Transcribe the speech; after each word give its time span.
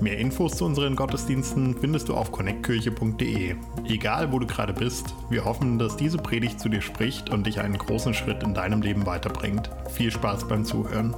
Mehr 0.00 0.18
Infos 0.18 0.58
zu 0.58 0.66
unseren 0.66 0.94
Gottesdiensten 0.94 1.74
findest 1.80 2.10
du 2.10 2.14
auf 2.14 2.30
connectkirche.de. 2.30 3.56
Egal 3.86 4.30
wo 4.30 4.38
du 4.38 4.46
gerade 4.46 4.74
bist, 4.74 5.14
wir 5.30 5.46
hoffen, 5.46 5.78
dass 5.78 5.96
diese 5.96 6.18
Predigt 6.18 6.60
zu 6.60 6.68
dir 6.68 6.82
spricht 6.82 7.30
und 7.30 7.46
dich 7.46 7.60
einen 7.60 7.78
großen 7.78 8.12
Schritt 8.12 8.42
in 8.42 8.52
deinem 8.52 8.82
Leben 8.82 9.06
weiterbringt. 9.06 9.70
Viel 9.90 10.10
Spaß 10.10 10.48
beim 10.48 10.66
Zuhören. 10.66 11.16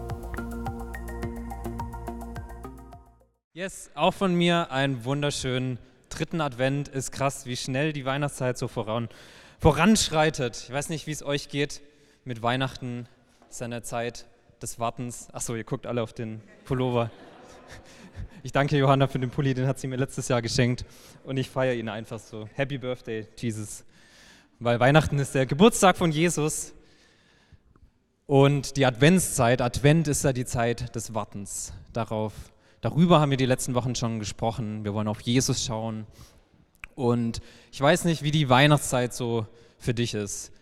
Yes, 3.52 3.90
auch 3.96 4.14
von 4.14 4.36
mir 4.36 4.70
einen 4.70 5.04
wunderschönen 5.04 5.80
dritten 6.08 6.40
Advent. 6.40 6.86
Ist 6.86 7.10
krass, 7.10 7.46
wie 7.46 7.56
schnell 7.56 7.92
die 7.92 8.04
Weihnachtszeit 8.04 8.56
so 8.56 8.68
voran, 8.68 9.08
voranschreitet. 9.58 10.66
Ich 10.68 10.72
weiß 10.72 10.88
nicht, 10.88 11.08
wie 11.08 11.12
es 11.12 11.24
euch 11.24 11.48
geht 11.48 11.80
mit 12.24 12.42
Weihnachten, 12.42 13.08
seiner 13.48 13.82
Zeit 13.82 14.26
des 14.62 14.78
Wartens. 14.78 15.28
Achso, 15.32 15.56
ihr 15.56 15.64
guckt 15.64 15.86
alle 15.86 16.00
auf 16.02 16.12
den 16.12 16.42
Pullover. 16.64 17.10
Ich 18.44 18.52
danke 18.52 18.78
Johanna 18.78 19.08
für 19.08 19.18
den 19.18 19.30
Pulli, 19.30 19.52
den 19.52 19.66
hat 19.66 19.80
sie 19.80 19.88
mir 19.88 19.96
letztes 19.96 20.28
Jahr 20.28 20.40
geschenkt 20.42 20.84
und 21.24 21.36
ich 21.38 21.50
feiere 21.50 21.74
ihn 21.74 21.88
einfach 21.88 22.20
so. 22.20 22.48
Happy 22.54 22.78
Birthday, 22.78 23.26
Jesus. 23.36 23.84
Weil 24.60 24.78
Weihnachten 24.78 25.18
ist 25.18 25.34
der 25.34 25.44
Geburtstag 25.44 25.96
von 25.96 26.12
Jesus 26.12 26.72
und 28.26 28.76
die 28.76 28.86
Adventszeit, 28.86 29.60
Advent 29.60 30.06
ist 30.06 30.22
ja 30.22 30.32
die 30.32 30.44
Zeit 30.44 30.94
des 30.94 31.14
Wartens. 31.14 31.72
Darauf, 31.92 32.32
darüber 32.80 33.20
haben 33.20 33.30
wir 33.30 33.36
die 33.36 33.46
letzten 33.46 33.74
Wochen 33.74 33.96
schon 33.96 34.20
gesprochen. 34.20 34.84
Wir 34.84 34.94
wollen 34.94 35.08
auf 35.08 35.20
Jesus 35.20 35.64
schauen 35.64 36.06
und 36.94 37.40
ich 37.72 37.80
weiß 37.80 38.04
nicht, 38.04 38.22
wie 38.22 38.30
die 38.30 38.48
Weihnachtszeit 38.48 39.14
so 39.14 39.48
für 39.78 39.94
dich 39.94 40.14
ist. 40.14 40.52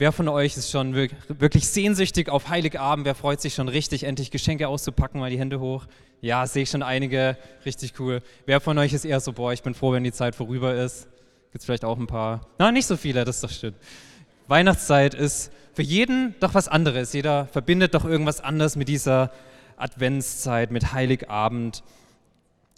Wer 0.00 0.12
von 0.12 0.28
euch 0.28 0.56
ist 0.56 0.70
schon 0.70 0.94
wirklich 0.94 1.68
sehnsüchtig 1.68 2.30
auf 2.30 2.48
Heiligabend? 2.48 3.04
Wer 3.04 3.14
freut 3.14 3.42
sich 3.42 3.52
schon 3.52 3.68
richtig, 3.68 4.04
endlich 4.04 4.30
Geschenke 4.30 4.66
auszupacken? 4.66 5.20
Mal 5.20 5.28
die 5.28 5.38
Hände 5.38 5.60
hoch. 5.60 5.84
Ja, 6.22 6.46
sehe 6.46 6.62
ich 6.62 6.70
schon 6.70 6.82
einige. 6.82 7.36
Richtig 7.66 7.92
cool. 8.00 8.22
Wer 8.46 8.60
von 8.60 8.78
euch 8.78 8.94
ist 8.94 9.04
eher 9.04 9.20
so, 9.20 9.34
boah, 9.34 9.52
ich 9.52 9.62
bin 9.62 9.74
froh, 9.74 9.92
wenn 9.92 10.02
die 10.02 10.10
Zeit 10.10 10.34
vorüber 10.34 10.74
ist? 10.74 11.06
Gibt 11.52 11.58
es 11.58 11.66
vielleicht 11.66 11.84
auch 11.84 11.98
ein 11.98 12.06
paar? 12.06 12.46
Na, 12.58 12.72
nicht 12.72 12.86
so 12.86 12.96
viele, 12.96 13.26
das 13.26 13.36
ist 13.36 13.44
doch 13.44 13.50
schön. 13.50 13.74
Weihnachtszeit 14.48 15.12
ist 15.12 15.52
für 15.74 15.82
jeden 15.82 16.34
doch 16.40 16.54
was 16.54 16.66
anderes. 16.66 17.12
Jeder 17.12 17.44
verbindet 17.48 17.92
doch 17.92 18.06
irgendwas 18.06 18.40
anderes 18.40 18.76
mit 18.76 18.88
dieser 18.88 19.30
Adventszeit, 19.76 20.70
mit 20.70 20.94
Heiligabend. 20.94 21.82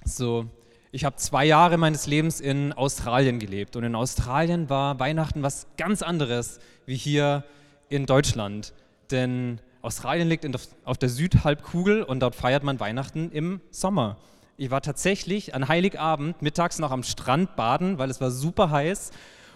So, 0.04 0.46
ich 0.94 1.06
habe 1.06 1.16
zwei 1.16 1.46
Jahre 1.46 1.78
meines 1.78 2.06
Lebens 2.06 2.38
in 2.38 2.74
Australien 2.74 3.38
gelebt 3.38 3.76
und 3.76 3.84
in 3.84 3.94
Australien 3.94 4.68
war 4.68 5.00
Weihnachten 5.00 5.42
was 5.42 5.66
ganz 5.78 6.02
anderes 6.02 6.60
wie 6.84 6.96
hier 6.96 7.44
in 7.88 8.04
Deutschland. 8.04 8.74
Denn 9.10 9.58
Australien 9.80 10.28
liegt 10.28 10.44
der, 10.44 10.60
auf 10.84 10.98
der 10.98 11.08
Südhalbkugel 11.08 12.02
und 12.02 12.20
dort 12.20 12.34
feiert 12.34 12.62
man 12.62 12.78
Weihnachten 12.78 13.30
im 13.32 13.62
Sommer. 13.70 14.18
Ich 14.58 14.70
war 14.70 14.82
tatsächlich 14.82 15.54
an 15.54 15.66
Heiligabend 15.66 16.42
mittags 16.42 16.78
noch 16.78 16.90
am 16.90 17.02
Strand 17.04 17.56
baden, 17.56 17.96
weil 17.96 18.10
es 18.10 18.20
war 18.20 18.30
super 18.30 18.70
heiß 18.70 19.12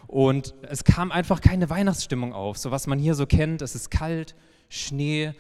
und 0.06 0.54
es 0.62 0.84
kam 0.84 1.12
einfach 1.12 1.42
keine 1.42 1.68
Weihnachtsstimmung 1.68 2.32
auf. 2.32 2.56
So 2.56 2.70
was 2.70 2.86
man 2.86 2.98
hier 2.98 3.14
so 3.14 3.26
kennt, 3.26 3.60
es 3.60 3.74
ist 3.74 3.90
kalt, 3.90 4.34
Schnee, 4.70 5.34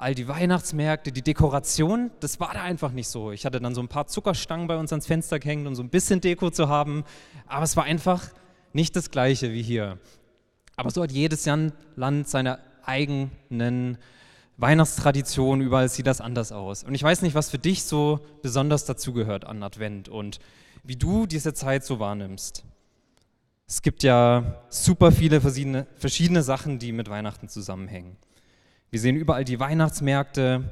all 0.00 0.14
die 0.14 0.28
Weihnachtsmärkte, 0.28 1.12
die 1.12 1.20
Dekoration, 1.20 2.10
das 2.20 2.40
war 2.40 2.54
da 2.54 2.62
einfach 2.62 2.90
nicht 2.90 3.08
so. 3.08 3.32
Ich 3.32 3.44
hatte 3.44 3.60
dann 3.60 3.74
so 3.74 3.82
ein 3.82 3.88
paar 3.88 4.06
Zuckerstangen 4.06 4.66
bei 4.66 4.78
uns 4.78 4.92
ans 4.92 5.06
Fenster 5.06 5.38
gehängt, 5.38 5.66
um 5.66 5.74
so 5.74 5.82
ein 5.82 5.90
bisschen 5.90 6.22
Deko 6.22 6.50
zu 6.50 6.68
haben, 6.68 7.04
aber 7.46 7.64
es 7.64 7.76
war 7.76 7.84
einfach 7.84 8.28
nicht 8.72 8.96
das 8.96 9.10
gleiche 9.10 9.52
wie 9.52 9.62
hier. 9.62 9.98
Aber 10.76 10.90
so 10.90 11.02
hat 11.02 11.12
jedes 11.12 11.44
Land 11.96 12.28
seine 12.28 12.60
eigenen 12.82 13.98
Weihnachtstraditionen, 14.56 15.66
überall 15.66 15.90
sieht 15.90 16.06
das 16.06 16.22
anders 16.22 16.50
aus. 16.50 16.82
Und 16.82 16.94
ich 16.94 17.02
weiß 17.02 17.20
nicht, 17.20 17.34
was 17.34 17.50
für 17.50 17.58
dich 17.58 17.84
so 17.84 18.20
besonders 18.42 18.86
dazugehört 18.86 19.44
an 19.44 19.62
Advent 19.62 20.08
und 20.08 20.38
wie 20.82 20.96
du 20.96 21.26
diese 21.26 21.52
Zeit 21.52 21.84
so 21.84 22.00
wahrnimmst. 22.00 22.64
Es 23.66 23.82
gibt 23.82 24.02
ja 24.02 24.62
super 24.70 25.12
viele 25.12 25.42
verschiedene, 25.42 25.86
verschiedene 25.96 26.42
Sachen, 26.42 26.78
die 26.78 26.92
mit 26.92 27.10
Weihnachten 27.10 27.50
zusammenhängen. 27.50 28.16
Wir 28.92 28.98
sehen 28.98 29.14
überall 29.14 29.44
die 29.44 29.60
Weihnachtsmärkte, 29.60 30.64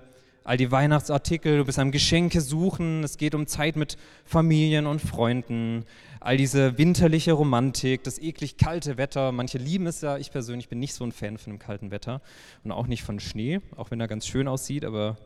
all 0.43 0.57
die 0.57 0.73
Weihnachtsartikel, 0.73 1.59
du 1.59 1.65
bist 1.65 1.79
am 1.79 1.93
Geschenke 1.93 2.41
suchen, 2.41 3.05
es 3.05 3.17
geht 3.17 3.33
um 3.37 3.47
Zeit 3.47 3.77
mit 3.77 3.97
Familien 4.25 4.87
und 4.87 5.01
Freunden, 5.01 5.85
all 6.19 6.37
diese 6.37 6.77
winterliche 6.79 7.33
Romantik, 7.35 8.03
das 8.03 8.19
eklig 8.19 8.57
kalte 8.57 8.97
Wetter. 8.97 9.31
Manche 9.31 9.59
lieben 9.59 9.87
es 9.87 10.01
ja, 10.01 10.19
ich 10.19 10.33
persönlich 10.33 10.69
bin 10.69 10.81
nicht 10.81 10.95
so 10.95 11.05
ein 11.05 11.13
Fan 11.13 11.39
von 11.39 11.53
dem 11.53 11.59
kalten 11.61 11.93
Wetter 11.93 12.21
und 12.65 12.73
auch 12.73 12.89
nicht 12.89 13.05
von 13.05 13.21
Schnee, 13.21 13.61
auch 13.77 13.93
wenn 13.93 14.01
er 14.01 14.09
ganz 14.09 14.27
schön 14.27 14.49
aussieht, 14.49 14.85
aber 14.85 15.17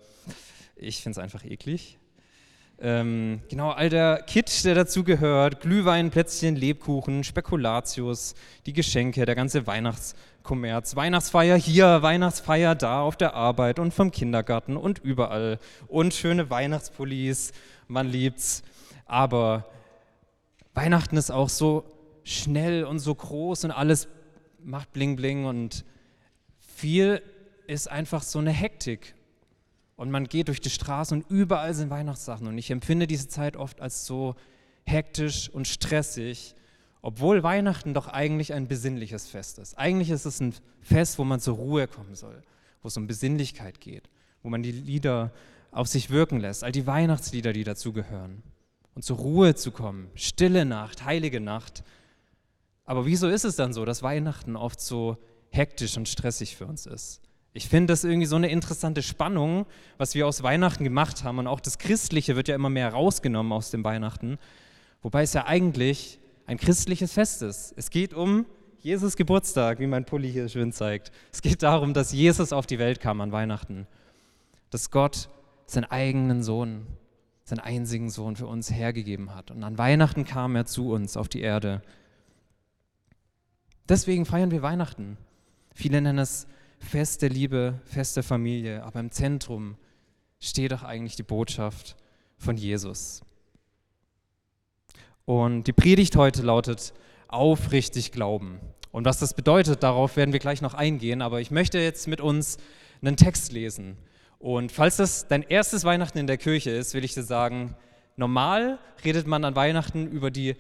ich 0.76 1.03
finde 1.03 1.19
es 1.19 1.24
einfach 1.24 1.47
eklig. 1.47 1.98
Ähm, 2.78 3.41
genau, 3.49 3.71
all 3.71 3.88
der 3.88 4.22
Kitsch, 4.27 4.65
der 4.65 4.75
dazugehört, 4.75 5.60
Glühwein, 5.60 6.10
Plätzchen, 6.10 6.56
Lebkuchen, 6.56 7.22
Spekulatius, 7.22 8.34
die 8.66 8.72
Geschenke, 8.72 9.25
der 9.25 9.37
ganze 9.37 9.66
Weihnachtskommerz, 9.66 10.97
Weihnachtsfeier 10.97 11.56
hier, 11.56 12.03
Weihnachtsfeier 12.03 12.75
da 12.75 13.03
auf 13.03 13.16
der 13.16 13.34
Arbeit 13.34 13.78
und 13.78 13.94
vom 13.94 14.10
Kindergarten 14.10 14.77
und 14.77 14.99
überall. 14.99 15.60
Und 15.87 16.12
schöne 16.12 16.50
Weihnachtspullis, 16.50 17.53
man 17.87 18.09
liebt's. 18.09 18.65
Aber 19.06 19.66
Weihnachten 20.75 21.16
ist 21.16 21.31
auch 21.31 21.49
so 21.49 21.84
schnell 22.25 22.84
und 22.84 22.99
so 22.99 23.15
groß 23.15 23.65
und 23.65 23.71
alles 23.71 24.09
macht 24.65 24.93
Bling 24.93 25.16
Bling 25.16 25.44
und 25.44 25.84
viel 26.59 27.22
ist 27.66 27.91
einfach 27.91 28.22
so 28.22 28.39
eine 28.39 28.50
Hektik 28.50 29.15
und 30.02 30.10
man 30.10 30.26
geht 30.26 30.48
durch 30.48 30.60
die 30.60 30.68
Straße 30.68 31.14
und 31.14 31.30
überall 31.30 31.74
sind 31.74 31.88
Weihnachtssachen. 31.88 32.48
Und 32.48 32.58
ich 32.58 32.72
empfinde 32.72 33.06
diese 33.06 33.28
Zeit 33.28 33.56
oft 33.56 33.80
als 33.80 34.04
so 34.04 34.34
hektisch 34.84 35.48
und 35.48 35.68
stressig, 35.68 36.56
obwohl 37.02 37.44
Weihnachten 37.44 37.94
doch 37.94 38.08
eigentlich 38.08 38.52
ein 38.52 38.66
besinnliches 38.66 39.28
Fest 39.28 39.60
ist. 39.60 39.78
Eigentlich 39.78 40.10
ist 40.10 40.24
es 40.24 40.41
ein 40.41 40.56
Fest, 40.80 41.20
wo 41.20 41.24
man 41.24 41.38
zur 41.38 41.54
Ruhe 41.54 41.86
kommen 41.86 42.16
soll, 42.16 42.42
wo 42.82 42.88
es 42.88 42.96
um 42.96 43.06
Besinnlichkeit 43.06 43.80
geht, 43.80 44.10
wo 44.42 44.48
man 44.48 44.64
die 44.64 44.72
Lieder 44.72 45.30
auf 45.70 45.86
sich 45.86 46.10
wirken 46.10 46.41
lässt, 46.41 46.64
all 46.64 46.72
die 46.72 46.88
Weihnachtslieder, 46.88 47.52
die 47.52 47.62
dazugehören. 47.62 48.42
Und 48.96 49.04
zur 49.04 49.18
Ruhe 49.18 49.54
zu 49.54 49.70
kommen, 49.70 50.10
stille 50.16 50.64
Nacht, 50.64 51.04
heilige 51.04 51.41
Nacht. 51.41 51.84
Aber 52.86 53.06
wieso 53.06 53.28
ist 53.28 53.44
es 53.44 53.54
dann 53.54 53.72
so, 53.72 53.84
dass 53.84 54.02
Weihnachten 54.02 54.56
oft 54.56 54.80
so 54.80 55.16
hektisch 55.50 55.96
und 55.96 56.08
stressig 56.08 56.56
für 56.56 56.66
uns 56.66 56.86
ist? 56.86 57.20
Ich 57.54 57.68
finde 57.68 57.92
das 57.92 58.04
irgendwie 58.04 58.26
so 58.26 58.36
eine 58.36 58.48
interessante 58.48 59.02
Spannung, 59.02 59.66
was 59.98 60.14
wir 60.14 60.26
aus 60.26 60.42
Weihnachten 60.42 60.84
gemacht 60.84 61.22
haben. 61.22 61.38
Und 61.38 61.46
auch 61.46 61.60
das 61.60 61.78
Christliche 61.78 62.34
wird 62.34 62.48
ja 62.48 62.54
immer 62.54 62.70
mehr 62.70 62.90
rausgenommen 62.90 63.52
aus 63.52 63.70
dem 63.70 63.84
Weihnachten. 63.84 64.38
Wobei 65.02 65.22
es 65.22 65.34
ja 65.34 65.46
eigentlich 65.46 66.18
ein 66.46 66.56
christliches 66.56 67.12
Fest 67.12 67.42
ist. 67.42 67.74
Es 67.76 67.91
geht 67.91 68.14
um 68.14 68.46
Jesus 68.78 69.16
Geburtstag, 69.16 69.80
wie 69.80 69.86
mein 69.86 70.04
Pulli 70.04 70.32
hier 70.32 70.48
schön 70.48 70.72
zeigt. 70.72 71.12
Es 71.30 71.42
geht 71.42 71.62
darum, 71.62 71.94
dass 71.94 72.12
Jesus 72.12 72.52
auf 72.52 72.66
die 72.66 72.78
Welt 72.78 73.00
kam 73.00 73.20
an 73.20 73.32
Weihnachten. 73.32 73.86
Dass 74.70 74.91
Gott 74.91 75.28
seinen 75.66 75.84
eigenen 75.84 76.42
Sohn, 76.42 76.86
seinen 77.44 77.60
einzigen 77.60 78.08
Sohn 78.08 78.34
für 78.34 78.46
uns 78.46 78.70
hergegeben 78.70 79.34
hat. 79.34 79.50
Und 79.50 79.62
an 79.62 79.76
Weihnachten 79.76 80.24
kam 80.24 80.56
er 80.56 80.64
zu 80.64 80.91
uns 80.91 81.16
auf 81.18 81.28
die 81.28 81.42
Erde. 81.42 81.82
Deswegen 83.88 84.24
feiern 84.24 84.50
wir 84.50 84.62
Weihnachten. 84.62 85.18
Viele 85.74 86.00
nennen 86.00 86.18
es 86.18 86.46
feste 86.82 87.28
Liebe, 87.28 87.81
feste 87.84 88.22
Familie, 88.22 88.83
aber 88.83 89.01
im 89.01 89.10
Zentrum 89.10 89.77
steht 90.41 90.72
doch 90.72 90.83
eigentlich 90.83 91.16
die 91.16 91.22
Botschaft 91.22 91.97
von 92.36 92.56
Jesus. 92.56 93.22
Und 95.24 95.65
die 95.68 95.72
Predigt 95.72 96.16
heute 96.16 96.42
lautet 96.42 96.92
aufrichtig 97.28 98.12
glauben. 98.12 98.60
Und 98.91 99.04
was 99.04 99.18
das 99.18 99.34
bedeutet, 99.34 99.83
darauf 99.83 100.16
werden 100.16 100.33
wir 100.33 100.41
gleich 100.41 100.60
noch 100.60 100.74
eingehen, 100.74 101.22
aber 101.22 101.41
ich 101.41 101.51
möchte 101.51 101.78
jetzt 101.78 102.09
mit 102.09 102.21
uns 102.21 102.59
einen 103.01 103.16
Text 103.16 103.53
lesen. 103.53 103.97
Und 104.39 104.72
falls 104.72 104.97
das 104.97 105.28
dein 105.28 105.42
erstes 105.42 105.84
Weihnachten 105.84 106.18
in 106.18 106.27
der 106.27 106.36
Kirche 106.36 106.71
ist, 106.71 106.92
will 106.92 107.04
ich 107.04 107.15
dir 107.15 107.22
sagen, 107.22 107.77
normal 108.16 108.78
redet 109.04 109.27
man 109.27 109.45
an 109.45 109.54
Weihnachten 109.54 110.09
über 110.09 110.30
die 110.30 110.56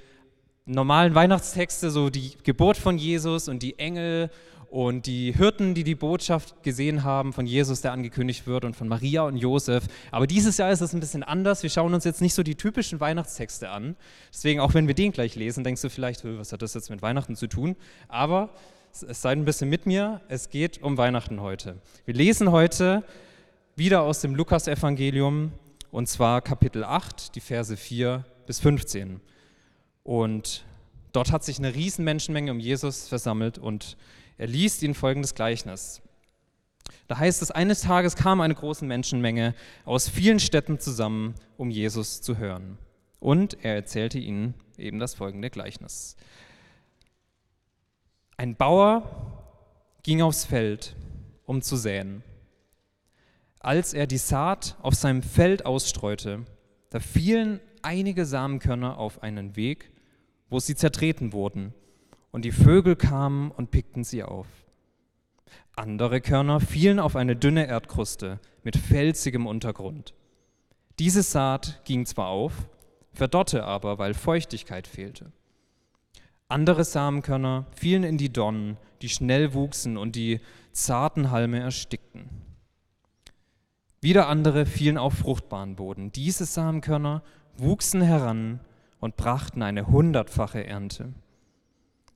normalen 0.64 1.14
Weihnachtstexte, 1.14 1.90
so 1.90 2.08
die 2.08 2.32
Geburt 2.44 2.76
von 2.76 2.96
Jesus 2.96 3.48
und 3.48 3.62
die 3.62 3.78
Engel 3.78 4.30
und 4.72 5.04
die 5.04 5.32
Hirten, 5.32 5.74
die 5.74 5.84
die 5.84 5.94
Botschaft 5.94 6.62
gesehen 6.62 7.04
haben 7.04 7.34
von 7.34 7.44
Jesus, 7.44 7.82
der 7.82 7.92
angekündigt 7.92 8.46
wird, 8.46 8.64
und 8.64 8.74
von 8.74 8.88
Maria 8.88 9.20
und 9.20 9.36
Josef. 9.36 9.84
Aber 10.10 10.26
dieses 10.26 10.56
Jahr 10.56 10.72
ist 10.72 10.80
es 10.80 10.94
ein 10.94 11.00
bisschen 11.00 11.22
anders. 11.22 11.62
Wir 11.62 11.68
schauen 11.68 11.92
uns 11.92 12.04
jetzt 12.04 12.22
nicht 12.22 12.32
so 12.32 12.42
die 12.42 12.54
typischen 12.54 12.98
Weihnachtstexte 12.98 13.68
an. 13.68 13.96
Deswegen, 14.32 14.60
auch 14.60 14.72
wenn 14.72 14.86
wir 14.86 14.94
den 14.94 15.12
gleich 15.12 15.34
lesen, 15.34 15.62
denkst 15.62 15.82
du 15.82 15.90
vielleicht, 15.90 16.24
was 16.24 16.52
hat 16.52 16.62
das 16.62 16.72
jetzt 16.72 16.88
mit 16.88 17.02
Weihnachten 17.02 17.36
zu 17.36 17.48
tun? 17.48 17.76
Aber 18.08 18.48
es 18.92 19.20
seid 19.20 19.36
ein 19.36 19.44
bisschen 19.44 19.68
mit 19.68 19.84
mir, 19.84 20.22
es 20.28 20.48
geht 20.48 20.82
um 20.82 20.96
Weihnachten 20.96 21.42
heute. 21.42 21.76
Wir 22.06 22.14
lesen 22.14 22.50
heute 22.50 23.04
wieder 23.76 24.00
aus 24.00 24.22
dem 24.22 24.34
Lukas-Evangelium 24.34 25.52
und 25.90 26.08
zwar 26.08 26.40
Kapitel 26.40 26.82
8, 26.82 27.34
die 27.34 27.40
Verse 27.40 27.76
4 27.76 28.24
bis 28.46 28.58
15. 28.60 29.20
Und 30.02 30.64
dort 31.12 31.30
hat 31.30 31.44
sich 31.44 31.58
eine 31.58 31.74
riesen 31.74 32.06
Menschenmenge 32.06 32.50
um 32.50 32.58
Jesus 32.58 33.06
versammelt 33.06 33.58
und 33.58 33.98
er 34.42 34.48
liest 34.48 34.82
ihnen 34.82 34.94
folgendes 34.94 35.36
Gleichnis. 35.36 36.02
Da 37.06 37.16
heißt 37.16 37.42
es, 37.42 37.52
eines 37.52 37.82
Tages 37.82 38.16
kam 38.16 38.40
eine 38.40 38.56
große 38.56 38.84
Menschenmenge 38.84 39.54
aus 39.84 40.08
vielen 40.08 40.40
Städten 40.40 40.80
zusammen, 40.80 41.36
um 41.56 41.70
Jesus 41.70 42.22
zu 42.22 42.38
hören. 42.38 42.76
Und 43.20 43.62
er 43.62 43.76
erzählte 43.76 44.18
ihnen 44.18 44.54
eben 44.76 44.98
das 44.98 45.14
folgende 45.14 45.48
Gleichnis. 45.48 46.16
Ein 48.36 48.56
Bauer 48.56 49.44
ging 50.02 50.22
aufs 50.22 50.44
Feld, 50.44 50.96
um 51.44 51.62
zu 51.62 51.76
säen. 51.76 52.24
Als 53.60 53.94
er 53.94 54.08
die 54.08 54.18
Saat 54.18 54.76
auf 54.82 54.94
seinem 54.94 55.22
Feld 55.22 55.64
ausstreute, 55.64 56.46
da 56.90 56.98
fielen 56.98 57.60
einige 57.82 58.26
Samenkörner 58.26 58.98
auf 58.98 59.22
einen 59.22 59.54
Weg, 59.54 59.92
wo 60.50 60.58
sie 60.58 60.74
zertreten 60.74 61.32
wurden, 61.32 61.74
und 62.32 62.44
die 62.44 62.52
Vögel 62.52 62.96
kamen 62.96 63.50
und 63.50 63.70
pickten 63.70 64.02
sie 64.02 64.24
auf. 64.24 64.46
Andere 65.76 66.20
Körner 66.20 66.60
fielen 66.60 66.98
auf 66.98 67.14
eine 67.14 67.36
dünne 67.36 67.66
Erdkruste 67.66 68.40
mit 68.64 68.76
felsigem 68.76 69.46
Untergrund. 69.46 70.14
Diese 70.98 71.22
Saat 71.22 71.82
ging 71.84 72.04
zwar 72.04 72.28
auf, 72.28 72.68
verdorrte 73.12 73.64
aber, 73.64 73.98
weil 73.98 74.14
Feuchtigkeit 74.14 74.86
fehlte. 74.86 75.32
Andere 76.48 76.84
Samenkörner 76.84 77.66
fielen 77.74 78.04
in 78.04 78.18
die 78.18 78.32
Donnen, 78.32 78.76
die 79.00 79.08
schnell 79.08 79.54
wuchsen 79.54 79.96
und 79.96 80.16
die 80.16 80.40
zarten 80.72 81.30
Halme 81.30 81.60
erstickten. 81.60 82.28
Wieder 84.00 84.28
andere 84.28 84.66
fielen 84.66 84.98
auf 84.98 85.14
fruchtbaren 85.14 85.76
Boden. 85.76 86.12
Diese 86.12 86.44
Samenkörner 86.44 87.22
wuchsen 87.56 88.02
heran 88.02 88.60
und 89.00 89.16
brachten 89.16 89.62
eine 89.62 89.86
hundertfache 89.86 90.66
Ernte. 90.66 91.12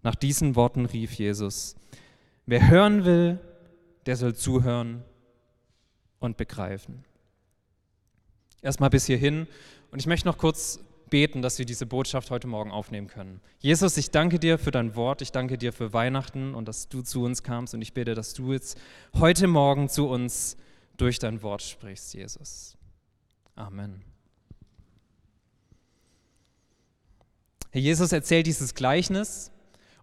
Nach 0.07 0.15
diesen 0.15 0.55
Worten 0.55 0.87
rief 0.87 1.15
Jesus, 1.15 1.75
wer 2.47 2.69
hören 2.69 3.05
will, 3.05 3.41
der 4.07 4.15
soll 4.15 4.37
zuhören 4.37 5.03
und 6.21 6.37
begreifen. 6.37 7.05
Erstmal 8.63 8.91
bis 8.91 9.07
hierhin 9.07 9.49
und 9.91 9.99
ich 9.99 10.07
möchte 10.07 10.29
noch 10.29 10.39
kurz 10.39 10.79
beten, 11.11 11.43
dass 11.43 11.59
wir 11.59 11.67
diese 11.67 11.87
Botschaft 11.87 12.31
heute 12.31 12.47
Morgen 12.47 12.71
aufnehmen 12.71 13.09
können. 13.09 13.41
Jesus, 13.59 13.97
ich 13.97 14.13
danke 14.13 14.39
dir 14.39 14.59
für 14.59 14.71
dein 14.71 14.95
Wort, 14.95 15.23
ich 15.23 15.33
danke 15.33 15.59
dir 15.59 15.73
für 15.73 15.93
Weihnachten 15.93 16.55
und 16.55 16.69
dass 16.69 16.89
du 16.89 17.03
zu 17.03 17.25
uns 17.25 17.43
kamst 17.43 17.75
und 17.75 17.83
ich 17.83 17.93
bete, 17.93 18.15
dass 18.15 18.33
du 18.33 18.53
jetzt 18.53 18.79
heute 19.13 19.49
Morgen 19.49 19.89
zu 19.89 20.09
uns 20.09 20.57
durch 20.99 21.19
dein 21.19 21.43
Wort 21.43 21.63
sprichst, 21.63 22.15
Jesus. 22.15 22.77
Amen. 23.57 24.05
Herr 27.73 27.81
Jesus 27.81 28.13
erzählt 28.13 28.47
dieses 28.47 28.77
Gleichnis 28.77 29.51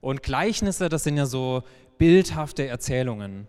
und 0.03 0.21
Gleichnisse, 0.21 0.89
das 0.89 1.05
sind 1.05 1.15
ja 1.15 1.25
so 1.25 1.63
bildhafte 1.97 2.67
Erzählungen. 2.67 3.47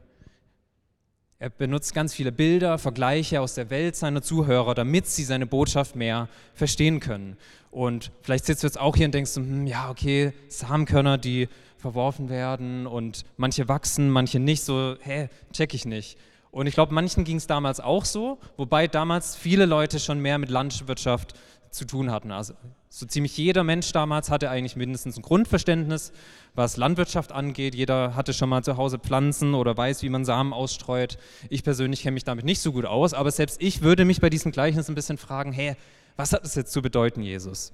Er 1.41 1.51
benutzt 1.51 1.95
ganz 1.95 2.15
viele 2.15 2.31
Bilder, 2.31 2.79
Vergleiche 2.79 3.41
aus 3.41 3.55
der 3.55 3.71
Welt 3.71 3.97
seiner 3.97 4.23
Zuhörer, 4.23 4.77
damit 4.77 5.09
sie 5.09 5.25
seine 5.25 5.47
Botschaft 5.47 5.97
mehr 5.97 6.29
verstehen 6.55 7.01
können. 7.01 7.37
Und 7.73 8.13
vielleicht 8.23 8.45
sitzt 8.45 8.63
du 8.63 8.69
jetzt 8.69 8.79
auch 8.79 8.95
hier 8.95 9.07
und 9.07 9.15
denkst, 9.15 9.35
hm, 9.35 9.67
ja, 9.67 9.91
okay, 9.91 10.33
Samenkörner, 10.47 11.19
die 11.19 11.49
verworfen 11.77 12.29
werden 12.29 12.87
und 12.87 13.25
manche 13.37 13.67
wachsen, 13.67 14.09
manche 14.09 14.39
nicht, 14.39 14.63
so, 14.63 14.95
hä, 15.01 15.29
check 15.53 15.75
ich 15.75 15.87
nicht. 15.87 16.17
Und 16.53 16.69
ich 16.69 16.75
glaube, 16.75 16.95
manchen 16.95 17.25
ging 17.25 17.39
es 17.39 17.49
damals 17.49 17.81
auch 17.81 18.05
so, 18.05 18.39
wobei 18.57 18.87
damals 18.87 19.35
viele 19.35 19.67
Leute 19.67 19.99
schon 19.99 20.21
mehr 20.21 20.39
mit 20.39 20.51
Landwirtschaft 20.51 21.35
zu 21.71 21.85
tun 21.85 22.13
hatten. 22.13 22.31
Also 22.31 22.55
so 22.97 23.07
ziemlich 23.07 23.37
jeder 23.37 23.65
Mensch 23.65 23.91
damals 23.91 24.31
hatte 24.31 24.51
eigentlich 24.51 24.77
mindestens 24.77 25.17
ein 25.17 25.23
Grundverständnis, 25.23 26.13
was 26.55 26.77
Landwirtschaft 26.77 27.33
angeht. 27.33 27.75
Jeder 27.75 28.15
hatte 28.15 28.33
schon 28.33 28.49
mal 28.49 28.63
zu 28.63 28.77
Hause 28.77 29.01
Pflanzen 29.01 29.55
oder 29.55 29.77
weiß, 29.77 30.05
wie 30.05 30.09
man 30.11 30.25
Samen 30.25 30.53
ausstreut. 30.53 31.19
Ich 31.51 31.65
persönlich 31.65 32.03
kenne 32.03 32.15
mich 32.15 32.23
damit 32.23 32.45
nicht 32.45 32.61
so 32.61 32.71
gut 32.71 32.85
aus, 32.85 33.13
aber 33.13 33.33
selbst 33.33 33.61
ich 33.61 33.83
würde 33.83 34.05
mich 34.05 34.21
bei 34.21 34.31
diesem 34.31 34.53
Gleichnis 34.53 34.89
ein 34.89 34.95
bisschen 34.95 35.19
fragen, 35.19 35.51
hey, 35.51 35.75
was 36.15 36.33
hat 36.33 36.45
das 36.45 36.55
jetzt 36.55 36.73
zu 36.73 36.83
bedeuten, 36.83 37.21
Jesus? 37.21 37.73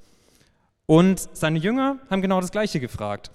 Und 0.86 1.28
seine 1.34 1.58
Jünger 1.58 1.98
haben 2.08 2.22
genau 2.22 2.40
das 2.40 2.50
Gleiche 2.50 2.80
gefragt. 2.80 3.30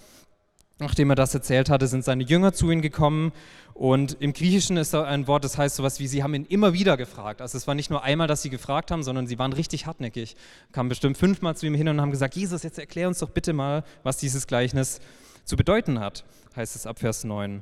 Nachdem 0.77 1.09
er 1.09 1.15
das 1.15 1.33
erzählt 1.33 1.69
hatte, 1.69 1.87
sind 1.87 2.03
seine 2.03 2.23
Jünger 2.23 2.51
zu 2.51 2.69
ihm 2.69 2.81
gekommen 2.81 3.31
und 3.73 4.17
im 4.19 4.33
Griechischen 4.33 4.75
ist 4.75 4.93
da 4.93 5.05
ein 5.05 5.25
Wort, 5.25 5.45
das 5.45 5.57
heißt 5.57 5.77
sowas 5.77 6.01
wie, 6.01 6.07
sie 6.07 6.21
haben 6.21 6.33
ihn 6.33 6.45
immer 6.45 6.73
wieder 6.73 6.97
gefragt. 6.97 7.41
Also 7.41 7.57
es 7.57 7.65
war 7.65 7.75
nicht 7.75 7.89
nur 7.89 8.03
einmal, 8.03 8.27
dass 8.27 8.41
sie 8.41 8.49
gefragt 8.49 8.91
haben, 8.91 9.01
sondern 9.01 9.25
sie 9.25 9.39
waren 9.39 9.53
richtig 9.53 9.85
hartnäckig. 9.85 10.35
Kamen 10.73 10.89
bestimmt 10.89 11.17
fünfmal 11.17 11.55
zu 11.55 11.65
ihm 11.65 11.75
hin 11.75 11.87
und 11.87 12.01
haben 12.01 12.11
gesagt, 12.11 12.35
Jesus, 12.35 12.63
jetzt 12.63 12.77
erklär 12.77 13.07
uns 13.07 13.19
doch 13.19 13.29
bitte 13.29 13.53
mal, 13.53 13.85
was 14.03 14.17
dieses 14.17 14.47
Gleichnis 14.47 14.99
zu 15.45 15.55
bedeuten 15.55 15.99
hat, 15.99 16.25
heißt 16.57 16.75
es 16.75 16.85
ab 16.85 16.99
Vers 16.99 17.23
9. 17.23 17.61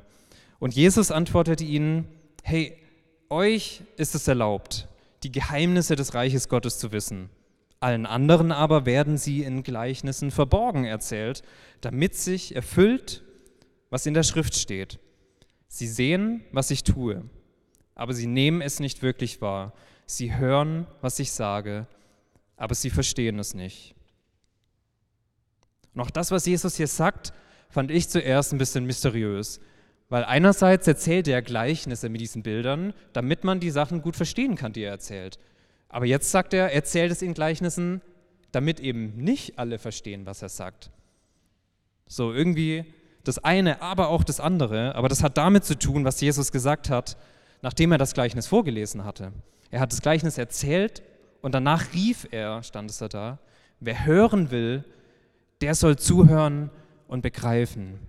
Und 0.58 0.74
Jesus 0.74 1.12
antwortete 1.12 1.62
ihnen, 1.62 2.08
hey, 2.42 2.76
euch 3.30 3.82
ist 3.96 4.14
es 4.14 4.26
erlaubt, 4.26 4.88
die 5.22 5.30
Geheimnisse 5.30 5.94
des 5.94 6.14
Reiches 6.14 6.48
Gottes 6.48 6.78
zu 6.78 6.90
wissen. 6.90 7.30
Allen 7.84 8.06
anderen 8.06 8.50
aber 8.50 8.86
werden 8.86 9.18
sie 9.18 9.42
in 9.42 9.62
Gleichnissen 9.62 10.30
verborgen 10.30 10.86
erzählt, 10.86 11.42
damit 11.82 12.14
sich 12.14 12.56
erfüllt, 12.56 13.22
was 13.90 14.06
in 14.06 14.14
der 14.14 14.22
Schrift 14.22 14.54
steht. 14.54 14.98
Sie 15.68 15.86
sehen, 15.86 16.42
was 16.50 16.70
ich 16.70 16.82
tue, 16.82 17.28
aber 17.94 18.14
sie 18.14 18.26
nehmen 18.26 18.62
es 18.62 18.80
nicht 18.80 19.02
wirklich 19.02 19.42
wahr. 19.42 19.74
Sie 20.06 20.34
hören, 20.34 20.86
was 21.02 21.18
ich 21.18 21.32
sage, 21.32 21.86
aber 22.56 22.74
sie 22.74 22.88
verstehen 22.88 23.38
es 23.38 23.52
nicht. 23.52 23.94
Und 25.92 26.00
auch 26.00 26.10
das, 26.10 26.30
was 26.30 26.46
Jesus 26.46 26.76
hier 26.76 26.88
sagt, 26.88 27.34
fand 27.68 27.90
ich 27.90 28.08
zuerst 28.08 28.54
ein 28.54 28.58
bisschen 28.58 28.86
mysteriös, 28.86 29.60
weil 30.08 30.24
einerseits 30.24 30.88
erzählt 30.88 31.28
er 31.28 31.42
Gleichnisse 31.42 32.08
mit 32.08 32.22
diesen 32.22 32.42
Bildern, 32.42 32.94
damit 33.12 33.44
man 33.44 33.60
die 33.60 33.70
Sachen 33.70 34.00
gut 34.00 34.16
verstehen 34.16 34.56
kann, 34.56 34.72
die 34.72 34.84
er 34.84 34.92
erzählt. 34.92 35.38
Aber 35.94 36.06
jetzt 36.06 36.32
sagt 36.32 36.52
er, 36.54 36.64
er 36.64 36.74
erzählt 36.74 37.12
es 37.12 37.22
in 37.22 37.34
Gleichnissen, 37.34 38.00
damit 38.50 38.80
eben 38.80 39.16
nicht 39.16 39.60
alle 39.60 39.78
verstehen, 39.78 40.26
was 40.26 40.42
er 40.42 40.48
sagt. 40.48 40.90
So 42.08 42.32
irgendwie 42.32 42.84
das 43.22 43.38
eine, 43.38 43.80
aber 43.80 44.08
auch 44.08 44.24
das 44.24 44.40
andere. 44.40 44.96
Aber 44.96 45.08
das 45.08 45.22
hat 45.22 45.36
damit 45.36 45.64
zu 45.64 45.78
tun, 45.78 46.04
was 46.04 46.20
Jesus 46.20 46.50
gesagt 46.50 46.90
hat, 46.90 47.16
nachdem 47.62 47.92
er 47.92 47.98
das 47.98 48.12
Gleichnis 48.12 48.48
vorgelesen 48.48 49.04
hatte. 49.04 49.30
Er 49.70 49.78
hat 49.78 49.92
das 49.92 50.02
Gleichnis 50.02 50.36
erzählt 50.36 51.04
und 51.42 51.54
danach 51.54 51.94
rief 51.94 52.26
er, 52.32 52.64
stand 52.64 52.90
es 52.90 52.98
da, 52.98 53.38
wer 53.78 54.04
hören 54.04 54.50
will, 54.50 54.84
der 55.60 55.76
soll 55.76 55.94
zuhören 55.94 56.70
und 57.06 57.22
begreifen. 57.22 58.00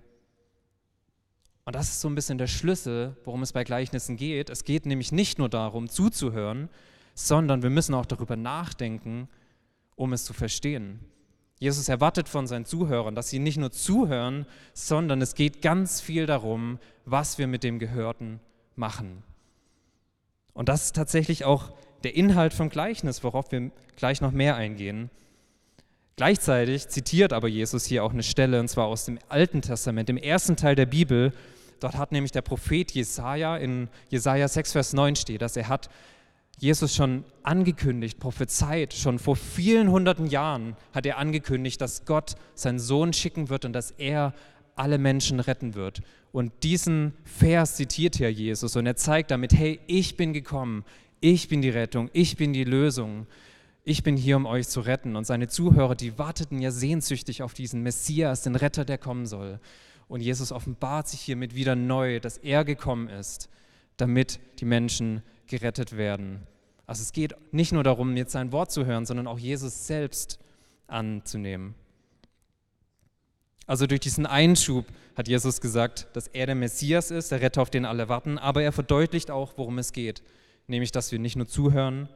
Und 1.64 1.76
das 1.76 1.90
ist 1.90 2.00
so 2.00 2.08
ein 2.08 2.16
bisschen 2.16 2.38
der 2.38 2.48
Schlüssel, 2.48 3.16
worum 3.24 3.44
es 3.44 3.52
bei 3.52 3.62
Gleichnissen 3.62 4.16
geht. 4.16 4.50
Es 4.50 4.64
geht 4.64 4.86
nämlich 4.86 5.12
nicht 5.12 5.38
nur 5.38 5.48
darum, 5.48 5.88
zuzuhören, 5.88 6.68
sondern 7.16 7.62
wir 7.62 7.70
müssen 7.70 7.94
auch 7.94 8.06
darüber 8.06 8.36
nachdenken, 8.36 9.28
um 9.96 10.12
es 10.12 10.24
zu 10.24 10.34
verstehen. 10.34 11.00
Jesus 11.58 11.88
erwartet 11.88 12.28
von 12.28 12.46
seinen 12.46 12.66
Zuhörern, 12.66 13.14
dass 13.14 13.30
sie 13.30 13.38
nicht 13.38 13.56
nur 13.56 13.72
zuhören, 13.72 14.44
sondern 14.74 15.22
es 15.22 15.34
geht 15.34 15.62
ganz 15.62 16.02
viel 16.02 16.26
darum, 16.26 16.78
was 17.06 17.38
wir 17.38 17.46
mit 17.46 17.64
dem 17.64 17.78
Gehörten 17.78 18.40
machen. 18.76 19.22
Und 20.52 20.68
das 20.68 20.84
ist 20.84 20.96
tatsächlich 20.96 21.46
auch 21.46 21.72
der 22.04 22.14
Inhalt 22.14 22.52
vom 22.52 22.68
Gleichnis, 22.68 23.24
worauf 23.24 23.50
wir 23.50 23.70
gleich 23.96 24.20
noch 24.20 24.32
mehr 24.32 24.56
eingehen. 24.56 25.10
Gleichzeitig 26.16 26.88
zitiert 26.88 27.32
aber 27.32 27.48
Jesus 27.48 27.86
hier 27.86 28.04
auch 28.04 28.12
eine 28.12 28.22
Stelle, 28.22 28.60
und 28.60 28.68
zwar 28.68 28.86
aus 28.86 29.06
dem 29.06 29.18
Alten 29.30 29.62
Testament, 29.62 30.10
im 30.10 30.18
ersten 30.18 30.56
Teil 30.56 30.74
der 30.74 30.86
Bibel. 30.86 31.32
Dort 31.80 31.96
hat 31.96 32.12
nämlich 32.12 32.32
der 32.32 32.42
Prophet 32.42 32.90
Jesaja 32.90 33.56
in 33.56 33.88
Jesaja 34.10 34.48
6, 34.48 34.72
Vers 34.72 34.92
9 34.92 35.16
steht, 35.16 35.40
dass 35.40 35.56
er 35.56 35.68
hat 35.68 35.88
Jesus 36.58 36.94
schon 36.94 37.24
angekündigt, 37.42 38.18
prophezeit, 38.18 38.94
schon 38.94 39.18
vor 39.18 39.36
vielen 39.36 39.90
hunderten 39.90 40.26
Jahren 40.26 40.74
hat 40.94 41.04
er 41.04 41.18
angekündigt, 41.18 41.80
dass 41.80 42.06
Gott 42.06 42.34
seinen 42.54 42.78
Sohn 42.78 43.12
schicken 43.12 43.50
wird 43.50 43.66
und 43.66 43.74
dass 43.74 43.90
er 43.90 44.32
alle 44.74 44.96
Menschen 44.98 45.40
retten 45.40 45.74
wird. 45.74 46.00
Und 46.32 46.52
diesen 46.62 47.12
Vers 47.24 47.76
zitiert 47.76 48.16
hier 48.16 48.32
Jesus 48.32 48.76
und 48.76 48.86
er 48.86 48.96
zeigt 48.96 49.30
damit, 49.30 49.52
hey, 49.52 49.80
ich 49.86 50.16
bin 50.16 50.32
gekommen, 50.32 50.84
ich 51.20 51.48
bin 51.48 51.60
die 51.60 51.70
Rettung, 51.70 52.10
ich 52.12 52.36
bin 52.36 52.52
die 52.52 52.64
Lösung, 52.64 53.26
ich 53.84 54.02
bin 54.02 54.16
hier, 54.16 54.36
um 54.36 54.46
euch 54.46 54.66
zu 54.66 54.80
retten. 54.80 55.14
Und 55.14 55.26
seine 55.26 55.48
Zuhörer, 55.48 55.94
die 55.94 56.18
warteten 56.18 56.60
ja 56.60 56.70
sehnsüchtig 56.70 57.42
auf 57.42 57.54
diesen 57.54 57.82
Messias, 57.82 58.42
den 58.42 58.56
Retter, 58.56 58.84
der 58.84 58.98
kommen 58.98 59.26
soll. 59.26 59.60
Und 60.08 60.20
Jesus 60.20 60.52
offenbart 60.52 61.08
sich 61.08 61.20
hiermit 61.20 61.54
wieder 61.54 61.76
neu, 61.76 62.20
dass 62.20 62.38
er 62.38 62.64
gekommen 62.64 63.08
ist, 63.08 63.48
damit 63.96 64.40
die 64.60 64.64
Menschen 64.64 65.22
gerettet 65.46 65.96
werden. 65.96 66.46
Also 66.86 67.02
es 67.02 67.12
geht 67.12 67.34
nicht 67.52 67.72
nur 67.72 67.82
darum, 67.82 68.16
jetzt 68.16 68.32
sein 68.32 68.52
Wort 68.52 68.70
zu 68.70 68.86
hören, 68.86 69.06
sondern 69.06 69.26
auch 69.26 69.38
Jesus 69.38 69.86
selbst 69.86 70.38
anzunehmen. 70.86 71.74
Also 73.66 73.86
durch 73.86 74.00
diesen 74.00 74.26
Einschub 74.26 74.86
hat 75.16 75.26
Jesus 75.26 75.60
gesagt, 75.60 76.06
dass 76.12 76.28
er 76.28 76.46
der 76.46 76.54
Messias 76.54 77.10
ist, 77.10 77.32
der 77.32 77.40
Retter, 77.40 77.62
auf 77.62 77.70
den 77.70 77.84
alle 77.84 78.08
warten, 78.08 78.38
aber 78.38 78.62
er 78.62 78.70
verdeutlicht 78.70 79.30
auch, 79.30 79.54
worum 79.56 79.78
es 79.78 79.92
geht, 79.92 80.22
nämlich 80.68 80.92
dass 80.92 81.10
wir 81.10 81.18
nicht 81.18 81.36
nur 81.36 81.48
zuhören, 81.48 82.08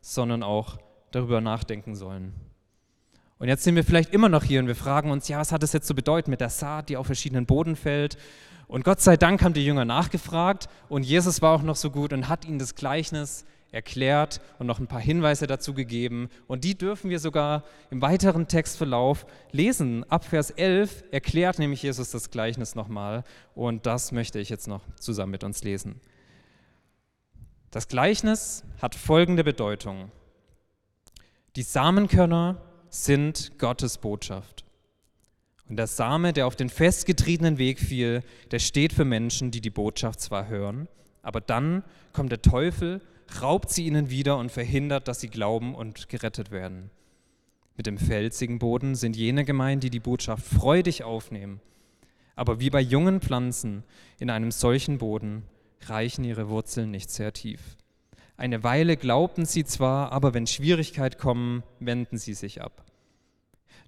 sondern 0.00 0.42
auch 0.42 0.78
darüber 1.12 1.40
nachdenken 1.40 1.94
sollen. 1.94 2.32
Und 3.38 3.48
jetzt 3.48 3.64
sind 3.64 3.76
wir 3.76 3.84
vielleicht 3.84 4.12
immer 4.12 4.28
noch 4.28 4.42
hier 4.42 4.60
und 4.60 4.66
wir 4.66 4.74
fragen 4.74 5.10
uns, 5.10 5.28
ja, 5.28 5.38
was 5.38 5.52
hat 5.52 5.62
das 5.62 5.72
jetzt 5.72 5.86
zu 5.86 5.94
bedeuten 5.94 6.30
mit 6.30 6.40
der 6.40 6.48
Saat, 6.48 6.88
die 6.88 6.96
auf 6.96 7.06
verschiedenen 7.06 7.46
Boden 7.46 7.76
fällt? 7.76 8.16
Und 8.68 8.84
Gott 8.84 9.00
sei 9.00 9.16
Dank 9.16 9.42
haben 9.42 9.54
die 9.54 9.64
Jünger 9.64 9.84
nachgefragt 9.84 10.68
und 10.88 11.04
Jesus 11.04 11.40
war 11.40 11.54
auch 11.54 11.62
noch 11.62 11.76
so 11.76 11.90
gut 11.90 12.12
und 12.12 12.28
hat 12.28 12.44
ihnen 12.44 12.58
das 12.58 12.74
Gleichnis 12.74 13.44
erklärt 13.70 14.40
und 14.58 14.66
noch 14.66 14.78
ein 14.78 14.86
paar 14.86 15.00
Hinweise 15.00 15.46
dazu 15.46 15.74
gegeben. 15.74 16.28
Und 16.46 16.64
die 16.64 16.76
dürfen 16.76 17.10
wir 17.10 17.18
sogar 17.18 17.64
im 17.90 18.02
weiteren 18.02 18.48
Textverlauf 18.48 19.26
lesen. 19.52 20.04
Ab 20.10 20.24
Vers 20.24 20.50
11 20.50 21.04
erklärt 21.10 21.58
nämlich 21.58 21.82
Jesus 21.82 22.10
das 22.10 22.30
Gleichnis 22.30 22.74
nochmal. 22.74 23.22
Und 23.54 23.86
das 23.86 24.12
möchte 24.12 24.38
ich 24.38 24.48
jetzt 24.48 24.66
noch 24.66 24.82
zusammen 24.98 25.32
mit 25.32 25.44
uns 25.44 25.62
lesen. 25.62 26.00
Das 27.70 27.88
Gleichnis 27.88 28.64
hat 28.80 28.94
folgende 28.94 29.44
Bedeutung. 29.44 30.10
Die 31.56 31.62
Samenkörner 31.62 32.62
sind 32.88 33.58
Gottes 33.58 33.98
Botschaft. 33.98 34.65
Und 35.68 35.76
der 35.76 35.86
Same, 35.86 36.32
der 36.32 36.46
auf 36.46 36.56
den 36.56 36.68
festgetretenen 36.68 37.58
Weg 37.58 37.80
fiel, 37.80 38.22
der 38.50 38.60
steht 38.60 38.92
für 38.92 39.04
Menschen, 39.04 39.50
die 39.50 39.60
die 39.60 39.70
Botschaft 39.70 40.20
zwar 40.20 40.48
hören, 40.48 40.88
aber 41.22 41.40
dann 41.40 41.82
kommt 42.12 42.30
der 42.30 42.42
Teufel 42.42 43.00
raubt 43.40 43.70
sie 43.70 43.86
ihnen 43.86 44.10
wieder 44.10 44.38
und 44.38 44.52
verhindert, 44.52 45.08
dass 45.08 45.20
sie 45.20 45.28
glauben 45.28 45.74
und 45.74 46.08
gerettet 46.08 46.52
werden. 46.52 46.90
Mit 47.76 47.86
dem 47.86 47.98
felsigen 47.98 48.58
Boden 48.58 48.94
sind 48.94 49.16
jene 49.16 49.44
gemeint, 49.44 49.82
die 49.82 49.90
die 49.90 50.00
Botschaft 50.00 50.46
freudig 50.46 51.02
aufnehmen. 51.02 51.60
Aber 52.36 52.60
wie 52.60 52.70
bei 52.70 52.80
jungen 52.80 53.20
Pflanzen 53.20 53.82
in 54.18 54.30
einem 54.30 54.50
solchen 54.50 54.98
Boden 54.98 55.42
reichen 55.86 56.24
ihre 56.24 56.48
Wurzeln 56.48 56.90
nicht 56.90 57.10
sehr 57.10 57.32
tief. 57.32 57.76
Eine 58.36 58.62
Weile 58.62 58.96
glaubten 58.96 59.46
sie 59.46 59.64
zwar, 59.64 60.12
aber 60.12 60.32
wenn 60.34 60.46
Schwierigkeiten 60.46 61.18
kommen, 61.18 61.62
wenden 61.80 62.18
sie 62.18 62.34
sich 62.34 62.62
ab. 62.62 62.85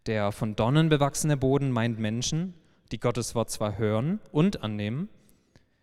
Der 0.06 0.32
von 0.32 0.56
Dornen 0.56 0.88
bewachsene 0.88 1.36
Boden 1.36 1.70
meint 1.70 1.98
Menschen, 1.98 2.54
die 2.92 2.98
Gottes 2.98 3.34
Wort 3.34 3.50
zwar 3.50 3.78
hören 3.78 4.20
und 4.32 4.62
annehmen, 4.62 5.08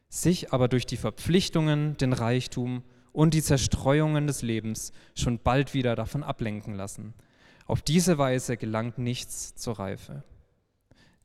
sich 0.10 0.54
aber 0.54 0.68
durch 0.68 0.86
die 0.86 0.98
Verpflichtungen, 0.98 1.98
den 1.98 2.14
Reichtum 2.14 2.84
und 3.12 3.34
die 3.34 3.42
Zerstreuungen 3.42 4.28
des 4.28 4.42
Lebens 4.42 4.92
schon 5.16 5.40
bald 5.40 5.74
wieder 5.74 5.96
davon 5.96 6.24
ablenken 6.24 6.74
lassen. 6.74 7.14
Auf 7.66 7.82
diese 7.82 8.18
Weise 8.18 8.58
gelangt 8.58 8.98
nichts 8.98 9.56
zur 9.56 9.80
Reife. 9.80 10.24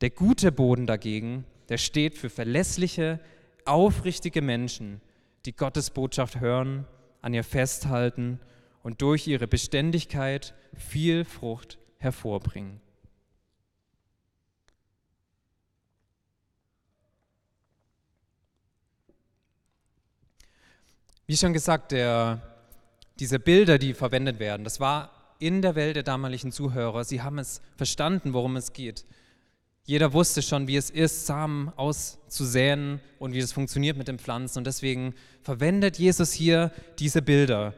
Der 0.01 0.11
gute 0.11 0.53
Boden 0.53 0.87
dagegen, 0.87 1.45
der 1.69 1.79
steht 1.79 2.17
für 2.17 2.31
verlässliche, 2.31 3.21
aufrichtige 3.65 4.41
Menschen, 4.41 5.01
die 5.47 5.55
Gottes 5.55 5.91
Botschaft 5.91 6.41
hören, 6.41 6.87
an 7.23 7.35
ihr 7.35 7.45
festhalten 7.45 8.41
und 8.83 9.03
durch 9.03 9.27
ihre 9.27 9.47
Beständigkeit 9.47 10.55
viel 10.75 11.25
Frucht 11.25 11.80
hervorbringen. 12.01 12.81
Wie 21.27 21.37
schon 21.37 21.53
gesagt, 21.53 21.93
der, 21.93 22.43
diese 23.21 23.39
Bilder, 23.39 23.79
die 23.79 23.95
verwendet 23.95 24.41
werden, 24.41 24.65
das 24.65 24.81
war 24.81 25.13
in 25.39 25.63
der 25.63 25.77
Welt 25.77 25.95
der 25.95 26.03
damaligen 26.03 26.51
Zuhörer. 26.51 27.05
Sie 27.05 27.23
haben 27.23 27.39
es 27.39 27.63
verstanden, 27.77 28.33
worum 28.33 28.57
es 28.57 28.73
geht. 28.73 29.05
Jeder 29.85 30.13
wusste 30.13 30.43
schon, 30.43 30.67
wie 30.67 30.77
es 30.77 30.91
ist, 30.91 31.27
Samen 31.27 31.71
auszusäen 31.77 33.01
und 33.19 33.33
wie 33.33 33.39
es 33.39 33.53
funktioniert 33.53 33.97
mit 33.97 34.09
den 34.09 34.19
Pflanzen. 34.19 34.59
Und 34.59 34.67
deswegen 34.67 35.15
verwendet 35.43 35.99
Jesus 35.99 36.33
hier 36.33 36.73
diese 36.99 37.23
Bilder. 37.23 37.75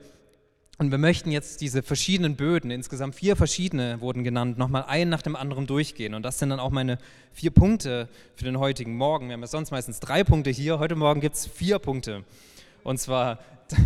Und 0.83 0.91
wir 0.91 0.99
möchten 0.99 1.31
jetzt 1.31 1.61
diese 1.61 1.81
verschiedenen 1.81 2.35
Böden, 2.35 2.73
insgesamt 2.73 3.15
vier 3.15 3.37
verschiedene 3.37 4.01
wurden 4.01 4.25
genannt, 4.25 4.59
nochmal 4.59 4.83
einen 4.89 5.11
nach 5.13 5.23
dem 5.23 5.37
anderen 5.37 5.69
durchgehen. 5.69 6.13
Und 6.13 6.25
das 6.25 6.41
sind 6.41 6.51
dann 6.51 6.59
auch 6.59 6.73
meine 6.73 6.99
vier 7.31 7.53
Punkte 7.53 8.09
für 8.35 8.43
den 8.43 8.59
heutigen 8.59 8.97
Morgen. 8.97 9.29
Wir 9.29 9.35
haben 9.35 9.43
ja 9.43 9.47
sonst 9.47 9.71
meistens 9.71 10.01
drei 10.01 10.25
Punkte 10.25 10.51
hier. 10.51 10.81
Heute 10.81 10.97
Morgen 10.97 11.21
gibt 11.21 11.37
es 11.37 11.47
vier 11.47 11.79
Punkte. 11.79 12.25
Und 12.83 12.99
zwar, 12.99 13.39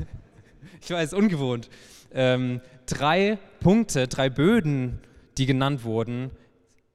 ich 0.80 0.88
weiß, 0.88 1.12
ungewohnt, 1.12 1.68
ähm, 2.14 2.62
drei 2.86 3.36
Punkte, 3.60 4.08
drei 4.08 4.30
Böden, 4.30 4.98
die 5.36 5.44
genannt 5.44 5.84
wurden, 5.84 6.30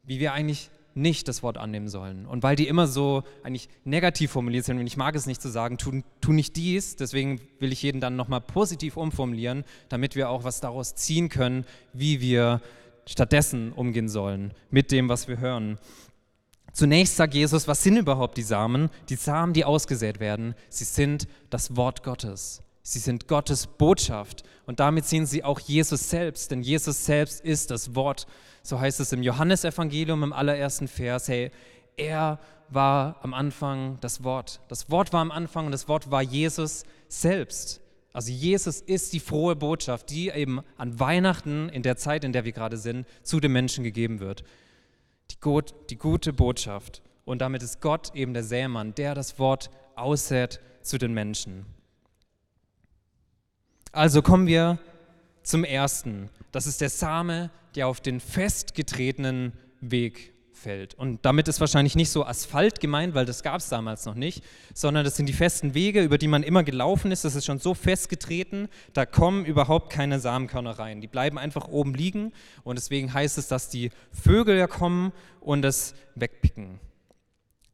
wie 0.01 0.19
wir 0.19 0.33
eigentlich 0.33 0.71
nicht 0.93 1.27
das 1.27 1.43
Wort 1.43 1.57
annehmen 1.57 1.87
sollen. 1.87 2.25
Und 2.25 2.43
weil 2.43 2.55
die 2.55 2.67
immer 2.67 2.87
so 2.87 3.23
eigentlich 3.43 3.69
negativ 3.83 4.31
formuliert 4.31 4.65
sind, 4.65 4.79
und 4.79 4.87
ich 4.87 4.97
mag 4.97 5.15
es 5.15 5.25
nicht 5.25 5.41
zu 5.41 5.49
sagen, 5.49 5.77
tu, 5.77 6.01
tu 6.19 6.33
nicht 6.33 6.55
dies, 6.55 6.95
deswegen 6.95 7.41
will 7.59 7.71
ich 7.71 7.81
jeden 7.81 8.01
dann 8.01 8.15
nochmal 8.15 8.41
positiv 8.41 8.97
umformulieren, 8.97 9.63
damit 9.89 10.15
wir 10.15 10.29
auch 10.29 10.43
was 10.43 10.59
daraus 10.59 10.95
ziehen 10.95 11.29
können, 11.29 11.65
wie 11.93 12.21
wir 12.21 12.61
stattdessen 13.05 13.71
umgehen 13.71 14.09
sollen 14.09 14.53
mit 14.69 14.91
dem, 14.91 15.09
was 15.09 15.27
wir 15.27 15.39
hören. 15.39 15.79
Zunächst 16.73 17.17
sagt 17.17 17.33
Jesus, 17.33 17.67
was 17.67 17.83
sind 17.83 17.97
überhaupt 17.97 18.37
die 18.37 18.43
Samen? 18.43 18.89
Die 19.09 19.15
Samen, 19.15 19.53
die 19.53 19.65
ausgesät 19.65 20.19
werden, 20.19 20.55
sie 20.69 20.85
sind 20.85 21.27
das 21.49 21.75
Wort 21.75 22.03
Gottes. 22.03 22.61
Sie 22.83 22.99
sind 22.99 23.27
Gottes 23.27 23.67
Botschaft. 23.67 24.43
Und 24.65 24.79
damit 24.79 25.05
sehen 25.05 25.25
sie 25.25 25.43
auch 25.43 25.59
Jesus 25.59 26.09
selbst, 26.09 26.51
denn 26.51 26.61
Jesus 26.61 27.05
selbst 27.05 27.41
ist 27.41 27.71
das 27.71 27.95
Wort. 27.95 28.25
So 28.63 28.79
heißt 28.79 28.99
es 28.99 29.11
im 29.13 29.23
Johannesevangelium 29.23 30.23
im 30.23 30.33
allerersten 30.33 30.87
Vers. 30.87 31.27
Hey, 31.27 31.51
er 31.97 32.39
war 32.69 33.19
am 33.21 33.33
Anfang 33.33 33.97
das 34.01 34.23
Wort. 34.23 34.61
Das 34.67 34.89
Wort 34.89 35.13
war 35.13 35.21
am 35.21 35.31
Anfang 35.31 35.65
und 35.65 35.71
das 35.71 35.87
Wort 35.87 36.09
war 36.09 36.21
Jesus 36.21 36.83
selbst. 37.07 37.81
Also 38.13 38.31
Jesus 38.31 38.81
ist 38.81 39.13
die 39.13 39.19
frohe 39.19 39.55
Botschaft, 39.55 40.09
die 40.09 40.29
eben 40.29 40.61
an 40.77 40.99
Weihnachten, 40.99 41.69
in 41.69 41.83
der 41.83 41.97
Zeit, 41.97 42.23
in 42.23 42.33
der 42.33 42.45
wir 42.45 42.51
gerade 42.51 42.77
sind, 42.77 43.05
zu 43.23 43.39
den 43.39 43.51
Menschen 43.51 43.83
gegeben 43.83 44.19
wird 44.19 44.43
die, 45.31 45.39
gut, 45.39 45.73
die 45.89 45.97
gute 45.97 46.33
Botschaft. 46.33 47.01
Und 47.25 47.39
damit 47.39 47.63
ist 47.63 47.81
Gott 47.81 48.13
eben 48.15 48.33
der 48.33 48.43
Sämann, 48.43 48.93
der 48.95 49.15
das 49.15 49.39
Wort 49.39 49.69
aussät 49.95 50.59
zu 50.81 50.97
den 50.97 51.13
Menschen. 51.13 51.65
Also 53.91 54.21
kommen 54.21 54.47
wir 54.47 54.77
zum 55.43 55.63
ersten. 55.63 56.29
Das 56.51 56.65
ist 56.65 56.79
der 56.79 56.89
Same, 56.89 57.49
der 57.75 57.87
auf 57.87 57.99
den 57.99 58.19
festgetretenen 58.19 59.53
Weg 59.81 60.33
fällt. 60.53 60.93
Und 60.93 61.25
damit 61.25 61.47
ist 61.47 61.59
wahrscheinlich 61.59 61.95
nicht 61.95 62.09
so 62.09 62.25
Asphalt 62.25 62.79
gemeint, 62.79 63.15
weil 63.15 63.25
das 63.25 63.43
gab 63.43 63.59
es 63.59 63.67
damals 63.67 64.05
noch 64.05 64.15
nicht, 64.15 64.43
sondern 64.73 65.03
das 65.03 65.15
sind 65.15 65.25
die 65.27 65.33
festen 65.33 65.73
Wege, 65.73 66.03
über 66.03 66.17
die 66.17 66.27
man 66.27 66.43
immer 66.43 66.63
gelaufen 66.63 67.11
ist. 67.11 67.25
Das 67.25 67.35
ist 67.35 67.45
schon 67.45 67.59
so 67.59 67.73
festgetreten, 67.73 68.69
da 68.93 69.05
kommen 69.05 69.43
überhaupt 69.43 69.91
keine 69.91 70.19
Samenkörner 70.19 70.77
rein. 70.77 71.01
Die 71.01 71.07
bleiben 71.07 71.37
einfach 71.37 71.67
oben 71.67 71.93
liegen 71.93 72.31
und 72.63 72.77
deswegen 72.77 73.13
heißt 73.13 73.37
es, 73.37 73.47
dass 73.47 73.69
die 73.69 73.89
Vögel 74.11 74.57
ja 74.57 74.67
kommen 74.67 75.11
und 75.41 75.65
es 75.65 75.95
wegpicken. 76.15 76.79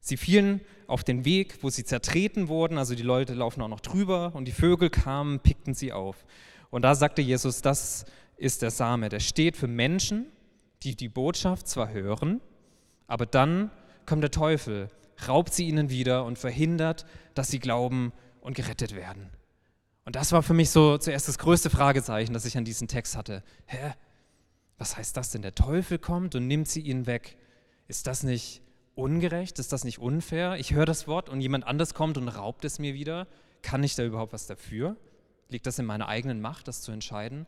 Sie 0.07 0.15
fielen 0.15 0.61
auf 0.87 1.03
den 1.03 1.25
Weg, 1.25 1.61
wo 1.61 1.69
sie 1.69 1.83
zertreten 1.83 2.47
wurden, 2.47 2.77
also 2.77 2.95
die 2.95 3.03
Leute 3.03 3.33
laufen 3.33 3.61
auch 3.61 3.67
noch 3.67 3.81
drüber 3.81 4.31
und 4.35 4.45
die 4.45 4.53
Vögel 4.53 4.89
kamen, 4.89 5.41
pickten 5.41 5.73
sie 5.73 5.91
auf. 5.91 6.25
Und 6.69 6.83
da 6.83 6.95
sagte 6.95 7.21
Jesus, 7.21 7.61
das 7.61 8.05
ist 8.37 8.61
der 8.61 8.71
Same, 8.71 9.09
der 9.09 9.19
steht 9.19 9.57
für 9.57 9.67
Menschen, 9.67 10.27
die 10.83 10.95
die 10.95 11.09
Botschaft 11.09 11.67
zwar 11.67 11.91
hören, 11.91 12.39
aber 13.07 13.25
dann 13.25 13.69
kommt 14.05 14.23
der 14.23 14.31
Teufel, 14.31 14.89
raubt 15.27 15.53
sie 15.53 15.67
ihnen 15.67 15.89
wieder 15.89 16.23
und 16.23 16.39
verhindert, 16.39 17.05
dass 17.33 17.49
sie 17.49 17.59
glauben 17.59 18.13
und 18.39 18.55
gerettet 18.55 18.95
werden. 18.95 19.29
Und 20.05 20.15
das 20.15 20.31
war 20.31 20.41
für 20.41 20.53
mich 20.53 20.69
so 20.69 20.97
zuerst 20.97 21.27
das 21.27 21.37
größte 21.37 21.69
Fragezeichen, 21.69 22.31
das 22.31 22.45
ich 22.45 22.57
an 22.57 22.63
diesem 22.63 22.87
Text 22.87 23.17
hatte. 23.17 23.43
Hä? 23.65 23.91
Was 24.77 24.95
heißt 24.95 25.17
das 25.17 25.31
denn? 25.31 25.41
Der 25.41 25.53
Teufel 25.53 25.99
kommt 25.99 26.33
und 26.33 26.47
nimmt 26.47 26.69
sie 26.69 26.79
ihnen 26.79 27.07
weg. 27.07 27.35
Ist 27.89 28.07
das 28.07 28.23
nicht 28.23 28.61
ungerecht? 28.97 29.59
Ist 29.59 29.71
das 29.73 29.83
nicht 29.83 29.99
unfair? 29.99 30.55
Ich 30.57 30.73
höre 30.73 30.85
das 30.85 31.07
Wort 31.07 31.29
und 31.29 31.41
jemand 31.41 31.65
anders 31.65 31.93
kommt 31.93 32.17
und 32.17 32.27
raubt 32.27 32.65
es 32.65 32.79
mir 32.79 32.93
wieder. 32.93 33.27
Kann 33.61 33.83
ich 33.83 33.95
da 33.95 34.03
überhaupt 34.03 34.33
was 34.33 34.47
dafür? 34.47 34.95
Liegt 35.49 35.65
das 35.65 35.79
in 35.79 35.85
meiner 35.85 36.07
eigenen 36.07 36.41
Macht, 36.41 36.67
das 36.67 36.81
zu 36.81 36.91
entscheiden? 36.91 37.45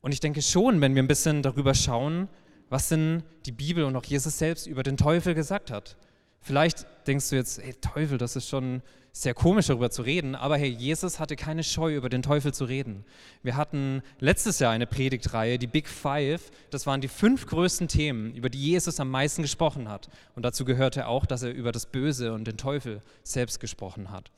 Und 0.00 0.12
ich 0.12 0.20
denke 0.20 0.42
schon, 0.42 0.80
wenn 0.80 0.94
wir 0.94 1.02
ein 1.02 1.08
bisschen 1.08 1.42
darüber 1.42 1.74
schauen, 1.74 2.28
was 2.68 2.88
denn 2.88 3.22
die 3.44 3.52
Bibel 3.52 3.84
und 3.84 3.96
auch 3.96 4.04
Jesus 4.04 4.38
selbst 4.38 4.66
über 4.66 4.82
den 4.82 4.96
Teufel 4.96 5.34
gesagt 5.34 5.70
hat. 5.70 5.96
Vielleicht 6.40 6.86
denkst 7.06 7.30
du 7.30 7.36
jetzt, 7.36 7.60
hey 7.62 7.74
Teufel, 7.74 8.18
das 8.18 8.36
ist 8.36 8.48
schon 8.48 8.82
sehr 9.18 9.32
komisch 9.32 9.68
darüber 9.68 9.90
zu 9.90 10.02
reden, 10.02 10.34
aber 10.34 10.58
hey, 10.58 10.68
Jesus 10.68 11.18
hatte 11.18 11.36
keine 11.36 11.64
Scheu, 11.64 11.94
über 11.96 12.10
den 12.10 12.20
Teufel 12.20 12.52
zu 12.52 12.66
reden. 12.66 13.02
Wir 13.42 13.56
hatten 13.56 14.02
letztes 14.18 14.58
Jahr 14.58 14.72
eine 14.72 14.86
Predigtreihe, 14.86 15.58
die 15.58 15.66
Big 15.66 15.88
Five. 15.88 16.50
Das 16.68 16.86
waren 16.86 17.00
die 17.00 17.08
fünf 17.08 17.46
größten 17.46 17.88
Themen, 17.88 18.34
über 18.34 18.50
die 18.50 18.60
Jesus 18.60 19.00
am 19.00 19.10
meisten 19.10 19.40
gesprochen 19.40 19.88
hat. 19.88 20.10
Und 20.34 20.42
dazu 20.42 20.66
gehörte 20.66 21.06
auch, 21.06 21.24
dass 21.24 21.42
er 21.42 21.54
über 21.54 21.72
das 21.72 21.86
Böse 21.86 22.34
und 22.34 22.46
den 22.46 22.58
Teufel 22.58 23.00
selbst 23.22 23.58
gesprochen 23.58 24.10
hat. 24.10 24.30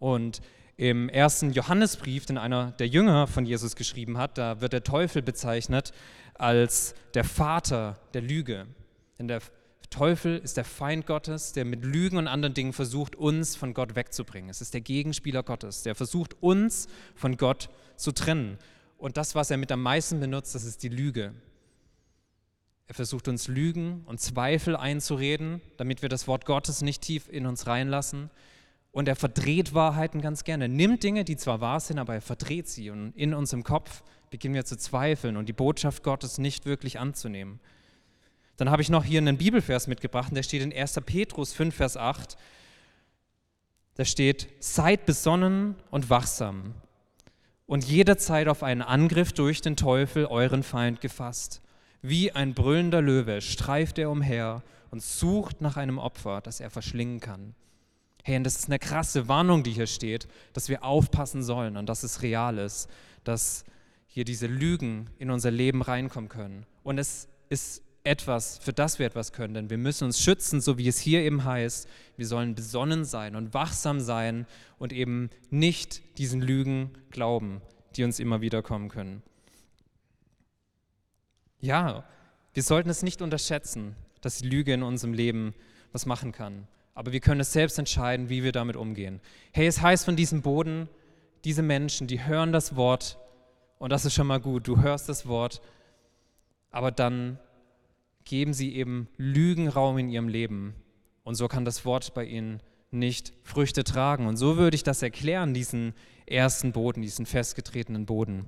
Und 0.00 0.40
im 0.76 1.08
ersten 1.08 1.52
Johannesbrief, 1.52 2.26
den 2.26 2.38
einer 2.38 2.72
der 2.72 2.88
Jünger 2.88 3.28
von 3.28 3.46
Jesus 3.46 3.76
geschrieben 3.76 4.18
hat, 4.18 4.36
da 4.36 4.60
wird 4.60 4.72
der 4.72 4.82
Teufel 4.82 5.22
bezeichnet 5.22 5.92
als 6.34 6.96
der 7.14 7.22
Vater 7.22 8.00
der 8.14 8.22
Lüge. 8.22 8.66
Denn 9.20 9.28
der 9.28 9.40
Teufel 9.94 10.38
ist 10.38 10.56
der 10.56 10.64
Feind 10.64 11.06
Gottes, 11.06 11.52
der 11.52 11.64
mit 11.64 11.84
Lügen 11.84 12.16
und 12.16 12.26
anderen 12.26 12.52
Dingen 12.52 12.72
versucht, 12.72 13.14
uns 13.14 13.54
von 13.54 13.74
Gott 13.74 13.94
wegzubringen. 13.94 14.50
Es 14.50 14.60
ist 14.60 14.74
der 14.74 14.80
Gegenspieler 14.80 15.44
Gottes, 15.44 15.84
der 15.84 15.94
versucht, 15.94 16.34
uns 16.42 16.88
von 17.14 17.36
Gott 17.36 17.68
zu 17.94 18.10
trennen. 18.10 18.58
Und 18.98 19.16
das, 19.16 19.36
was 19.36 19.52
er 19.52 19.56
mit 19.56 19.70
am 19.70 19.82
meisten 19.82 20.18
benutzt, 20.18 20.56
das 20.56 20.64
ist 20.64 20.82
die 20.82 20.88
Lüge. 20.88 21.32
Er 22.88 22.94
versucht 22.94 23.28
uns 23.28 23.46
Lügen 23.46 24.02
und 24.06 24.20
Zweifel 24.20 24.74
einzureden, 24.74 25.60
damit 25.76 26.02
wir 26.02 26.08
das 26.08 26.26
Wort 26.26 26.44
Gottes 26.44 26.82
nicht 26.82 27.00
tief 27.00 27.28
in 27.28 27.46
uns 27.46 27.68
reinlassen. 27.68 28.30
Und 28.90 29.06
er 29.06 29.14
verdreht 29.14 29.74
Wahrheiten 29.74 30.20
ganz 30.20 30.42
gerne. 30.42 30.64
Er 30.64 30.68
nimmt 30.68 31.04
Dinge, 31.04 31.24
die 31.24 31.36
zwar 31.36 31.60
wahr 31.60 31.78
sind, 31.78 32.00
aber 32.00 32.14
er 32.14 32.20
verdreht 32.20 32.66
sie. 32.66 32.90
Und 32.90 33.12
in 33.14 33.32
unserem 33.32 33.62
Kopf 33.62 34.02
beginnen 34.30 34.56
wir 34.56 34.64
zu 34.64 34.76
zweifeln 34.76 35.36
und 35.36 35.48
die 35.48 35.52
Botschaft 35.52 36.02
Gottes 36.02 36.38
nicht 36.38 36.66
wirklich 36.66 36.98
anzunehmen. 36.98 37.60
Dann 38.56 38.70
habe 38.70 38.82
ich 38.82 38.88
noch 38.88 39.04
hier 39.04 39.18
einen 39.18 39.38
Bibelvers 39.38 39.86
mitgebracht, 39.86 40.30
und 40.30 40.36
der 40.36 40.42
steht 40.42 40.62
in 40.62 40.72
1. 40.72 41.00
Petrus 41.06 41.52
5, 41.52 41.74
Vers 41.74 41.96
8. 41.96 42.36
Da 43.96 44.04
steht, 44.04 44.48
seid 44.60 45.06
besonnen 45.06 45.76
und 45.90 46.10
wachsam 46.10 46.74
und 47.66 47.84
jederzeit 47.84 48.48
auf 48.48 48.62
einen 48.62 48.82
Angriff 48.82 49.32
durch 49.32 49.60
den 49.60 49.76
Teufel, 49.76 50.26
euren 50.26 50.62
Feind, 50.62 51.00
gefasst. 51.00 51.62
Wie 52.02 52.32
ein 52.32 52.54
brüllender 52.54 53.00
Löwe 53.00 53.40
streift 53.40 53.98
er 53.98 54.10
umher 54.10 54.62
und 54.90 55.02
sucht 55.02 55.60
nach 55.60 55.76
einem 55.76 55.98
Opfer, 55.98 56.40
das 56.42 56.60
er 56.60 56.70
verschlingen 56.70 57.20
kann. 57.20 57.54
Hey, 58.22 58.36
und 58.36 58.44
das 58.44 58.56
ist 58.56 58.66
eine 58.66 58.78
krasse 58.78 59.28
Warnung, 59.28 59.62
die 59.62 59.72
hier 59.72 59.86
steht, 59.86 60.28
dass 60.52 60.68
wir 60.68 60.84
aufpassen 60.84 61.42
sollen 61.42 61.76
und 61.76 61.88
dass 61.88 62.02
es 62.02 62.22
real 62.22 62.58
ist, 62.58 62.88
dass 63.22 63.64
hier 64.06 64.24
diese 64.24 64.46
Lügen 64.46 65.10
in 65.18 65.30
unser 65.30 65.50
Leben 65.50 65.82
reinkommen 65.82 66.28
können. 66.28 66.66
Und 66.82 66.98
es 66.98 67.28
ist 67.48 67.82
etwas, 68.04 68.58
für 68.58 68.74
das 68.74 68.98
wir 68.98 69.06
etwas 69.06 69.32
können, 69.32 69.54
denn 69.54 69.70
wir 69.70 69.78
müssen 69.78 70.04
uns 70.04 70.20
schützen, 70.20 70.60
so 70.60 70.76
wie 70.76 70.86
es 70.88 70.98
hier 70.98 71.22
eben 71.22 71.44
heißt. 71.44 71.88
Wir 72.16 72.26
sollen 72.26 72.54
besonnen 72.54 73.04
sein 73.04 73.34
und 73.34 73.54
wachsam 73.54 73.98
sein 73.98 74.46
und 74.78 74.92
eben 74.92 75.30
nicht 75.50 76.18
diesen 76.18 76.42
Lügen 76.42 76.90
glauben, 77.10 77.62
die 77.96 78.04
uns 78.04 78.20
immer 78.20 78.42
wieder 78.42 78.62
kommen 78.62 78.90
können. 78.90 79.22
Ja, 81.60 82.04
wir 82.52 82.62
sollten 82.62 82.90
es 82.90 83.02
nicht 83.02 83.22
unterschätzen, 83.22 83.96
dass 84.20 84.38
die 84.38 84.48
Lüge 84.48 84.74
in 84.74 84.82
unserem 84.82 85.14
Leben 85.14 85.54
was 85.92 86.04
machen 86.04 86.30
kann. 86.30 86.68
Aber 86.94 87.12
wir 87.12 87.20
können 87.20 87.40
es 87.40 87.52
selbst 87.52 87.78
entscheiden, 87.78 88.28
wie 88.28 88.44
wir 88.44 88.52
damit 88.52 88.76
umgehen. 88.76 89.20
Hey, 89.50 89.66
es 89.66 89.80
heißt 89.80 90.04
von 90.04 90.14
diesem 90.14 90.42
Boden, 90.42 90.88
diese 91.44 91.62
Menschen, 91.62 92.06
die 92.06 92.24
hören 92.24 92.52
das 92.52 92.76
Wort 92.76 93.18
und 93.78 93.90
das 93.90 94.04
ist 94.04 94.14
schon 94.14 94.26
mal 94.26 94.40
gut. 94.40 94.68
Du 94.68 94.82
hörst 94.82 95.08
das 95.08 95.26
Wort, 95.26 95.62
aber 96.70 96.90
dann 96.90 97.38
geben 98.24 98.52
sie 98.52 98.74
eben 98.74 99.08
Lügenraum 99.16 99.98
in 99.98 100.08
ihrem 100.08 100.28
Leben. 100.28 100.74
Und 101.22 101.34
so 101.34 101.48
kann 101.48 101.64
das 101.64 101.84
Wort 101.84 102.14
bei 102.14 102.24
ihnen 102.24 102.60
nicht 102.90 103.32
Früchte 103.42 103.84
tragen. 103.84 104.26
Und 104.26 104.36
so 104.36 104.56
würde 104.56 104.74
ich 104.74 104.82
das 104.82 105.02
erklären, 105.02 105.54
diesen 105.54 105.94
ersten 106.26 106.72
Boden, 106.72 107.02
diesen 107.02 107.26
festgetretenen 107.26 108.06
Boden. 108.06 108.46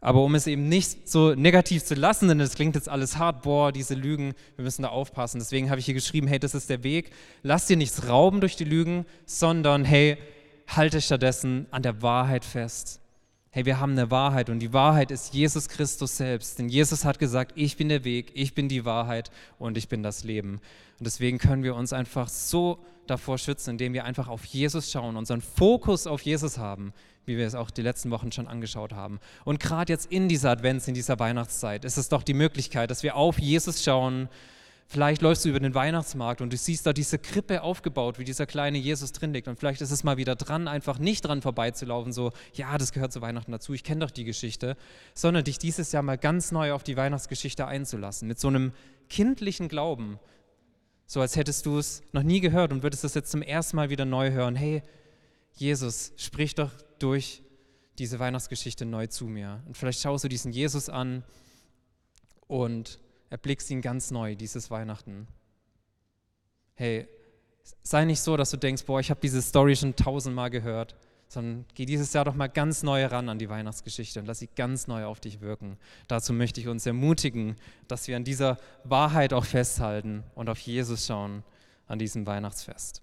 Aber 0.00 0.22
um 0.22 0.34
es 0.34 0.48
eben 0.48 0.68
nicht 0.68 1.08
so 1.08 1.34
negativ 1.34 1.84
zu 1.84 1.94
lassen, 1.94 2.26
denn 2.26 2.40
es 2.40 2.54
klingt 2.54 2.74
jetzt 2.74 2.88
alles 2.88 3.18
hart, 3.18 3.42
boah, 3.42 3.70
diese 3.70 3.94
Lügen, 3.94 4.34
wir 4.56 4.64
müssen 4.64 4.82
da 4.82 4.88
aufpassen. 4.88 5.38
Deswegen 5.38 5.70
habe 5.70 5.78
ich 5.78 5.86
hier 5.86 5.94
geschrieben, 5.94 6.26
hey, 6.26 6.40
das 6.40 6.56
ist 6.56 6.68
der 6.70 6.82
Weg. 6.82 7.12
Lass 7.42 7.66
dir 7.66 7.76
nichts 7.76 8.08
rauben 8.08 8.40
durch 8.40 8.56
die 8.56 8.64
Lügen, 8.64 9.06
sondern 9.26 9.84
hey, 9.84 10.18
halte 10.66 11.00
stattdessen 11.00 11.66
an 11.70 11.82
der 11.82 12.02
Wahrheit 12.02 12.44
fest 12.44 13.01
hey, 13.54 13.66
wir 13.66 13.78
haben 13.78 13.92
eine 13.92 14.10
Wahrheit 14.10 14.48
und 14.48 14.60
die 14.60 14.72
Wahrheit 14.72 15.10
ist 15.10 15.34
Jesus 15.34 15.68
Christus 15.68 16.16
selbst. 16.16 16.58
Denn 16.58 16.70
Jesus 16.70 17.04
hat 17.04 17.18
gesagt, 17.18 17.52
ich 17.54 17.76
bin 17.76 17.90
der 17.90 18.02
Weg, 18.02 18.32
ich 18.32 18.54
bin 18.54 18.66
die 18.66 18.86
Wahrheit 18.86 19.30
und 19.58 19.76
ich 19.76 19.88
bin 19.90 20.02
das 20.02 20.24
Leben. 20.24 20.52
Und 20.98 21.06
deswegen 21.06 21.36
können 21.36 21.62
wir 21.62 21.74
uns 21.74 21.92
einfach 21.92 22.28
so 22.28 22.78
davor 23.06 23.36
schützen, 23.36 23.72
indem 23.72 23.92
wir 23.92 24.06
einfach 24.06 24.28
auf 24.28 24.46
Jesus 24.46 24.90
schauen, 24.90 25.16
unseren 25.16 25.42
Fokus 25.42 26.06
auf 26.06 26.22
Jesus 26.22 26.56
haben, 26.56 26.94
wie 27.26 27.36
wir 27.36 27.46
es 27.46 27.54
auch 27.54 27.70
die 27.70 27.82
letzten 27.82 28.10
Wochen 28.10 28.32
schon 28.32 28.48
angeschaut 28.48 28.94
haben. 28.94 29.20
Und 29.44 29.60
gerade 29.60 29.92
jetzt 29.92 30.10
in 30.10 30.30
dieser 30.30 30.52
Advents, 30.52 30.88
in 30.88 30.94
dieser 30.94 31.18
Weihnachtszeit, 31.18 31.84
ist 31.84 31.98
es 31.98 32.08
doch 32.08 32.22
die 32.22 32.34
Möglichkeit, 32.34 32.90
dass 32.90 33.02
wir 33.02 33.16
auf 33.16 33.38
Jesus 33.38 33.84
schauen, 33.84 34.30
Vielleicht 34.92 35.22
läufst 35.22 35.46
du 35.46 35.48
über 35.48 35.58
den 35.58 35.74
Weihnachtsmarkt 35.74 36.42
und 36.42 36.52
du 36.52 36.56
siehst 36.58 36.84
da 36.84 36.92
diese 36.92 37.18
Krippe 37.18 37.62
aufgebaut, 37.62 38.18
wie 38.18 38.24
dieser 38.24 38.44
kleine 38.44 38.76
Jesus 38.76 39.12
drin 39.12 39.32
liegt. 39.32 39.48
Und 39.48 39.58
vielleicht 39.58 39.80
ist 39.80 39.90
es 39.90 40.04
mal 40.04 40.18
wieder 40.18 40.36
dran, 40.36 40.68
einfach 40.68 40.98
nicht 40.98 41.22
dran 41.22 41.40
vorbeizulaufen, 41.40 42.12
so, 42.12 42.30
ja, 42.52 42.76
das 42.76 42.92
gehört 42.92 43.10
zu 43.10 43.22
Weihnachten 43.22 43.52
dazu, 43.52 43.72
ich 43.72 43.84
kenne 43.84 44.04
doch 44.04 44.10
die 44.10 44.24
Geschichte, 44.24 44.76
sondern 45.14 45.44
dich 45.44 45.56
dieses 45.56 45.92
Jahr 45.92 46.02
mal 46.02 46.18
ganz 46.18 46.52
neu 46.52 46.74
auf 46.74 46.82
die 46.82 46.98
Weihnachtsgeschichte 46.98 47.66
einzulassen, 47.66 48.28
mit 48.28 48.38
so 48.38 48.48
einem 48.48 48.72
kindlichen 49.08 49.68
Glauben. 49.68 50.18
So 51.06 51.22
als 51.22 51.36
hättest 51.36 51.64
du 51.64 51.78
es 51.78 52.02
noch 52.12 52.22
nie 52.22 52.40
gehört 52.40 52.70
und 52.70 52.82
würdest 52.82 53.02
es 53.04 53.14
jetzt 53.14 53.30
zum 53.30 53.40
ersten 53.40 53.76
Mal 53.76 53.88
wieder 53.88 54.04
neu 54.04 54.30
hören. 54.32 54.56
Hey, 54.56 54.82
Jesus, 55.54 56.12
sprich 56.18 56.54
doch 56.54 56.70
durch 56.98 57.42
diese 57.98 58.18
Weihnachtsgeschichte 58.18 58.84
neu 58.84 59.06
zu 59.06 59.24
mir. 59.24 59.62
Und 59.64 59.78
vielleicht 59.78 60.02
schaust 60.02 60.24
du 60.24 60.28
diesen 60.28 60.52
Jesus 60.52 60.90
an 60.90 61.24
und 62.46 62.98
erblickst 63.32 63.70
ihn 63.70 63.80
ganz 63.80 64.10
neu 64.10 64.34
dieses 64.34 64.70
Weihnachten. 64.70 65.26
Hey, 66.74 67.08
sei 67.82 68.04
nicht 68.04 68.20
so, 68.20 68.36
dass 68.36 68.50
du 68.50 68.58
denkst, 68.58 68.84
boah, 68.84 69.00
ich 69.00 69.08
habe 69.08 69.20
diese 69.22 69.40
Story 69.40 69.74
schon 69.74 69.96
tausendmal 69.96 70.50
gehört, 70.50 70.94
sondern 71.28 71.64
geh 71.74 71.86
dieses 71.86 72.12
Jahr 72.12 72.26
doch 72.26 72.34
mal 72.34 72.48
ganz 72.48 72.82
neu 72.82 73.06
ran 73.06 73.30
an 73.30 73.38
die 73.38 73.48
Weihnachtsgeschichte 73.48 74.20
und 74.20 74.26
lass 74.26 74.40
sie 74.40 74.50
ganz 74.54 74.86
neu 74.86 75.06
auf 75.06 75.18
dich 75.18 75.40
wirken. 75.40 75.78
Dazu 76.08 76.34
möchte 76.34 76.60
ich 76.60 76.68
uns 76.68 76.84
ermutigen, 76.84 77.56
dass 77.88 78.06
wir 78.06 78.16
an 78.16 78.24
dieser 78.24 78.58
Wahrheit 78.84 79.32
auch 79.32 79.46
festhalten 79.46 80.24
und 80.34 80.50
auf 80.50 80.58
Jesus 80.58 81.06
schauen 81.06 81.42
an 81.86 81.98
diesem 81.98 82.26
Weihnachtsfest. 82.26 83.00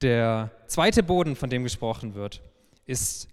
Der 0.00 0.50
zweite 0.68 1.02
Boden, 1.02 1.36
von 1.36 1.50
dem 1.50 1.64
gesprochen 1.64 2.14
wird, 2.14 2.40
ist 2.86 3.28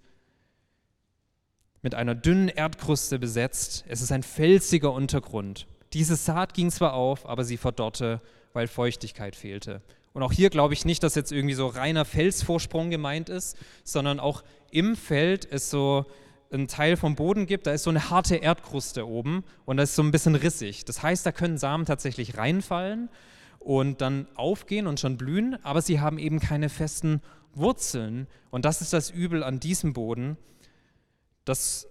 mit 1.86 1.94
einer 1.94 2.16
dünnen 2.16 2.48
Erdkruste 2.48 3.20
besetzt. 3.20 3.84
Es 3.86 4.00
ist 4.00 4.10
ein 4.10 4.24
felsiger 4.24 4.92
Untergrund. 4.92 5.68
Diese 5.92 6.16
Saat 6.16 6.52
ging 6.52 6.72
zwar 6.72 6.94
auf, 6.94 7.28
aber 7.28 7.44
sie 7.44 7.56
verdorrte, 7.56 8.20
weil 8.54 8.66
Feuchtigkeit 8.66 9.36
fehlte. 9.36 9.82
Und 10.12 10.24
auch 10.24 10.32
hier 10.32 10.50
glaube 10.50 10.74
ich 10.74 10.84
nicht, 10.84 11.04
dass 11.04 11.14
jetzt 11.14 11.30
irgendwie 11.30 11.54
so 11.54 11.68
reiner 11.68 12.04
Felsvorsprung 12.04 12.90
gemeint 12.90 13.28
ist, 13.28 13.56
sondern 13.84 14.18
auch 14.18 14.42
im 14.72 14.96
Feld 14.96 15.46
es 15.48 15.70
so 15.70 16.06
ein 16.52 16.66
Teil 16.66 16.96
vom 16.96 17.14
Boden 17.14 17.46
gibt, 17.46 17.68
da 17.68 17.70
ist 17.70 17.84
so 17.84 17.90
eine 17.90 18.10
harte 18.10 18.34
Erdkruste 18.34 19.06
oben 19.06 19.44
und 19.64 19.76
das 19.76 19.90
ist 19.90 19.94
so 19.94 20.02
ein 20.02 20.10
bisschen 20.10 20.34
rissig. 20.34 20.84
Das 20.86 21.04
heißt, 21.04 21.24
da 21.24 21.30
können 21.30 21.56
Samen 21.56 21.86
tatsächlich 21.86 22.36
reinfallen 22.36 23.10
und 23.60 24.00
dann 24.00 24.26
aufgehen 24.34 24.88
und 24.88 24.98
schon 24.98 25.16
blühen, 25.16 25.56
aber 25.62 25.82
sie 25.82 26.00
haben 26.00 26.18
eben 26.18 26.40
keine 26.40 26.68
festen 26.68 27.22
Wurzeln. 27.54 28.26
Und 28.50 28.64
das 28.64 28.80
ist 28.80 28.92
das 28.92 29.10
Übel 29.10 29.44
an 29.44 29.60
diesem 29.60 29.92
Boden, 29.92 30.36
dass 31.46 31.88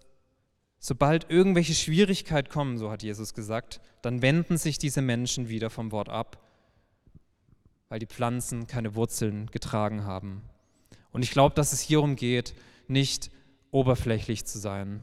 sobald 0.79 1.29
irgendwelche 1.31 1.73
Schwierigkeiten 1.73 2.49
kommen, 2.49 2.77
so 2.77 2.91
hat 2.91 3.01
Jesus 3.01 3.33
gesagt, 3.33 3.81
dann 4.03 4.21
wenden 4.21 4.57
sich 4.57 4.77
diese 4.77 5.01
Menschen 5.01 5.49
wieder 5.49 5.71
vom 5.71 5.91
Wort 5.91 6.09
ab, 6.09 6.37
weil 7.89 7.99
die 7.99 8.05
Pflanzen 8.05 8.67
keine 8.67 8.93
Wurzeln 8.93 9.47
getragen 9.47 10.05
haben. 10.05 10.43
Und 11.11 11.23
ich 11.23 11.31
glaube, 11.31 11.55
dass 11.55 11.73
es 11.73 11.81
hierum 11.81 12.15
geht, 12.15 12.53
nicht 12.87 13.31
oberflächlich 13.71 14.45
zu 14.45 14.59
sein. 14.59 15.01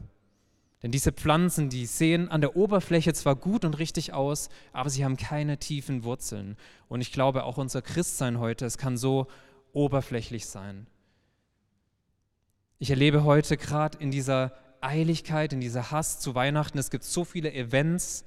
Denn 0.81 0.91
diese 0.91 1.11
Pflanzen, 1.11 1.69
die 1.69 1.85
sehen 1.85 2.29
an 2.29 2.41
der 2.41 2.55
Oberfläche 2.55 3.13
zwar 3.13 3.35
gut 3.35 3.63
und 3.63 3.79
richtig 3.79 4.13
aus, 4.13 4.49
aber 4.73 4.89
sie 4.89 5.05
haben 5.05 5.15
keine 5.15 5.57
tiefen 5.57 6.03
Wurzeln. 6.03 6.57
Und 6.89 7.01
ich 7.01 7.11
glaube, 7.11 7.45
auch 7.45 7.57
unser 7.57 7.81
Christsein 7.81 8.39
heute, 8.39 8.65
es 8.65 8.77
kann 8.77 8.97
so 8.97 9.27
oberflächlich 9.71 10.45
sein. 10.45 10.87
Ich 12.79 12.89
erlebe 12.89 13.23
heute 13.23 13.57
gerade 13.57 13.97
in 13.99 14.11
dieser 14.11 14.51
Eiligkeit, 14.81 15.53
in 15.53 15.61
dieser 15.61 15.91
Hass 15.91 16.19
zu 16.19 16.35
Weihnachten, 16.35 16.77
es 16.77 16.91
gibt 16.91 17.03
so 17.03 17.23
viele 17.23 17.53
Events, 17.53 18.25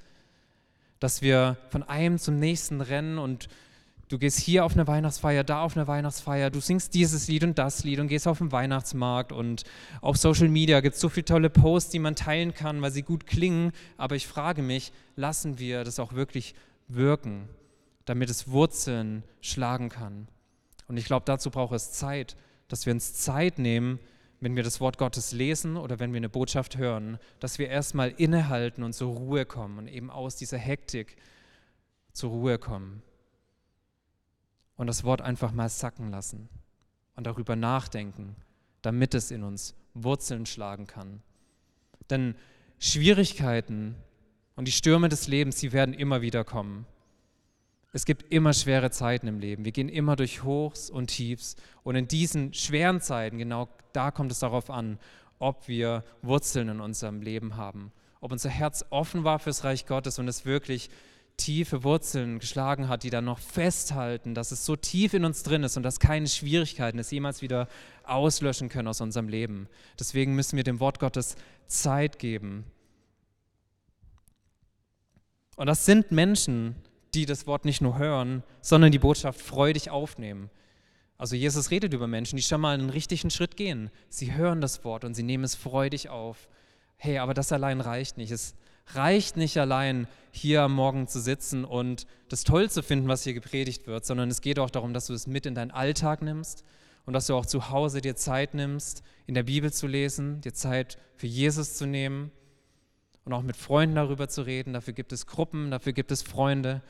dass 0.98 1.20
wir 1.20 1.58
von 1.68 1.82
einem 1.82 2.18
zum 2.18 2.38
nächsten 2.38 2.80
rennen 2.80 3.18
und 3.18 3.48
du 4.08 4.18
gehst 4.18 4.38
hier 4.38 4.64
auf 4.64 4.72
eine 4.72 4.86
Weihnachtsfeier, 4.86 5.44
da 5.44 5.60
auf 5.60 5.76
eine 5.76 5.86
Weihnachtsfeier, 5.86 6.50
du 6.50 6.60
singst 6.60 6.94
dieses 6.94 7.28
Lied 7.28 7.44
und 7.44 7.58
das 7.58 7.84
Lied 7.84 7.98
und 7.98 8.08
gehst 8.08 8.26
auf 8.26 8.38
den 8.38 8.52
Weihnachtsmarkt 8.52 9.32
und 9.32 9.64
auf 10.00 10.16
Social 10.16 10.48
Media 10.48 10.80
gibt 10.80 10.94
es 10.94 11.00
so 11.00 11.08
viele 11.08 11.26
tolle 11.26 11.50
Posts, 11.50 11.90
die 11.90 11.98
man 11.98 12.16
teilen 12.16 12.54
kann, 12.54 12.80
weil 12.80 12.92
sie 12.92 13.02
gut 13.02 13.26
klingen, 13.26 13.72
aber 13.98 14.14
ich 14.14 14.26
frage 14.26 14.62
mich, 14.62 14.92
lassen 15.16 15.58
wir 15.58 15.84
das 15.84 15.98
auch 15.98 16.14
wirklich 16.14 16.54
wirken, 16.88 17.48
damit 18.06 18.30
es 18.30 18.48
Wurzeln 18.48 19.24
schlagen 19.40 19.90
kann? 19.90 20.28
Und 20.88 20.96
ich 20.96 21.04
glaube, 21.04 21.24
dazu 21.26 21.50
braucht 21.50 21.74
es 21.74 21.92
Zeit, 21.92 22.36
dass 22.68 22.86
wir 22.86 22.92
uns 22.92 23.14
Zeit 23.14 23.58
nehmen, 23.58 23.98
wenn 24.40 24.56
wir 24.56 24.62
das 24.62 24.80
Wort 24.80 24.98
Gottes 24.98 25.32
lesen 25.32 25.76
oder 25.76 25.98
wenn 25.98 26.12
wir 26.12 26.18
eine 26.18 26.28
Botschaft 26.28 26.76
hören, 26.76 27.18
dass 27.40 27.58
wir 27.58 27.68
erstmal 27.68 28.10
innehalten 28.10 28.82
und 28.82 28.92
zur 28.92 29.14
Ruhe 29.14 29.46
kommen 29.46 29.78
und 29.78 29.88
eben 29.88 30.10
aus 30.10 30.36
dieser 30.36 30.58
Hektik 30.58 31.16
zur 32.12 32.30
Ruhe 32.30 32.58
kommen 32.58 33.02
und 34.76 34.86
das 34.86 35.04
Wort 35.04 35.22
einfach 35.22 35.52
mal 35.52 35.68
sacken 35.68 36.10
lassen 36.10 36.48
und 37.14 37.26
darüber 37.26 37.56
nachdenken, 37.56 38.36
damit 38.82 39.14
es 39.14 39.30
in 39.30 39.42
uns 39.42 39.74
Wurzeln 39.94 40.46
schlagen 40.46 40.86
kann. 40.86 41.22
Denn 42.10 42.34
Schwierigkeiten 42.78 43.96
Und 44.54 44.68
die 44.68 44.72
Stürme 44.72 45.10
des 45.10 45.28
Lebens, 45.28 45.56
die 45.56 45.72
werden 45.72 45.94
immer 45.94 46.22
wieder 46.22 46.42
kommen. 46.42 46.86
Es 47.96 48.04
gibt 48.04 48.30
immer 48.30 48.52
schwere 48.52 48.90
Zeiten 48.90 49.26
im 49.26 49.38
Leben. 49.38 49.64
Wir 49.64 49.72
gehen 49.72 49.88
immer 49.88 50.16
durch 50.16 50.42
Hochs 50.42 50.90
und 50.90 51.06
Tiefs. 51.06 51.56
Und 51.82 51.96
in 51.96 52.06
diesen 52.06 52.52
schweren 52.52 53.00
Zeiten, 53.00 53.38
genau 53.38 53.70
da 53.94 54.10
kommt 54.10 54.30
es 54.30 54.38
darauf 54.38 54.68
an, 54.68 54.98
ob 55.38 55.66
wir 55.66 56.04
Wurzeln 56.20 56.68
in 56.68 56.80
unserem 56.82 57.22
Leben 57.22 57.56
haben. 57.56 57.92
Ob 58.20 58.32
unser 58.32 58.50
Herz 58.50 58.84
offen 58.90 59.24
war 59.24 59.38
fürs 59.38 59.64
Reich 59.64 59.86
Gottes 59.86 60.18
und 60.18 60.28
es 60.28 60.44
wirklich 60.44 60.90
tiefe 61.38 61.84
Wurzeln 61.84 62.38
geschlagen 62.38 62.90
hat, 62.90 63.02
die 63.02 63.08
dann 63.08 63.24
noch 63.24 63.38
festhalten, 63.38 64.34
dass 64.34 64.52
es 64.52 64.66
so 64.66 64.76
tief 64.76 65.14
in 65.14 65.24
uns 65.24 65.42
drin 65.42 65.62
ist 65.62 65.78
und 65.78 65.82
dass 65.82 65.98
keine 65.98 66.28
Schwierigkeiten 66.28 66.98
es 66.98 67.10
jemals 67.10 67.40
wieder 67.40 67.66
auslöschen 68.04 68.68
können 68.68 68.88
aus 68.88 69.00
unserem 69.00 69.30
Leben. 69.30 69.68
Deswegen 69.98 70.34
müssen 70.34 70.58
wir 70.58 70.64
dem 70.64 70.80
Wort 70.80 70.98
Gottes 70.98 71.34
Zeit 71.66 72.18
geben. 72.18 72.66
Und 75.56 75.66
das 75.66 75.86
sind 75.86 76.12
Menschen, 76.12 76.76
die 77.16 77.26
das 77.26 77.46
Wort 77.46 77.64
nicht 77.64 77.80
nur 77.80 77.98
hören, 77.98 78.42
sondern 78.60 78.92
die 78.92 78.98
Botschaft 78.98 79.40
freudig 79.40 79.90
aufnehmen. 79.90 80.50
Also 81.18 81.34
Jesus 81.34 81.70
redet 81.70 81.94
über 81.94 82.06
Menschen, 82.06 82.36
die 82.36 82.42
schon 82.42 82.60
mal 82.60 82.74
einen 82.74 82.90
richtigen 82.90 83.30
Schritt 83.30 83.56
gehen. 83.56 83.90
Sie 84.08 84.34
hören 84.34 84.60
das 84.60 84.84
Wort 84.84 85.04
und 85.04 85.14
sie 85.14 85.22
nehmen 85.22 85.44
es 85.44 85.54
freudig 85.54 86.10
auf. 86.10 86.48
Hey, 86.96 87.18
aber 87.18 87.34
das 87.34 87.52
allein 87.52 87.80
reicht 87.80 88.18
nicht. 88.18 88.30
Es 88.30 88.54
reicht 88.94 89.36
nicht 89.36 89.58
allein, 89.58 90.06
hier 90.30 90.62
am 90.62 90.74
Morgen 90.74 91.08
zu 91.08 91.20
sitzen 91.20 91.64
und 91.64 92.06
das 92.28 92.44
toll 92.44 92.70
zu 92.70 92.82
finden, 92.82 93.08
was 93.08 93.24
hier 93.24 93.34
gepredigt 93.34 93.86
wird, 93.86 94.04
sondern 94.04 94.30
es 94.30 94.42
geht 94.42 94.58
auch 94.58 94.70
darum, 94.70 94.92
dass 94.92 95.06
du 95.06 95.14
es 95.14 95.26
mit 95.26 95.46
in 95.46 95.54
deinen 95.54 95.70
Alltag 95.70 96.20
nimmst 96.22 96.62
und 97.06 97.14
dass 97.14 97.26
du 97.26 97.34
auch 97.34 97.46
zu 97.46 97.70
Hause 97.70 98.02
dir 98.02 98.16
Zeit 98.16 98.52
nimmst, 98.52 99.02
in 99.26 99.34
der 99.34 99.44
Bibel 99.44 99.72
zu 99.72 99.86
lesen, 99.86 100.42
dir 100.42 100.52
Zeit 100.52 100.98
für 101.16 101.26
Jesus 101.26 101.76
zu 101.76 101.86
nehmen 101.86 102.30
und 103.24 103.32
auch 103.32 103.42
mit 103.42 103.56
Freunden 103.56 103.96
darüber 103.96 104.28
zu 104.28 104.42
reden. 104.42 104.74
Dafür 104.74 104.92
gibt 104.92 105.12
es 105.12 105.26
Gruppen, 105.26 105.70
dafür 105.70 105.92
gibt 105.92 106.10
es 106.10 106.22
Freunde, 106.22 106.82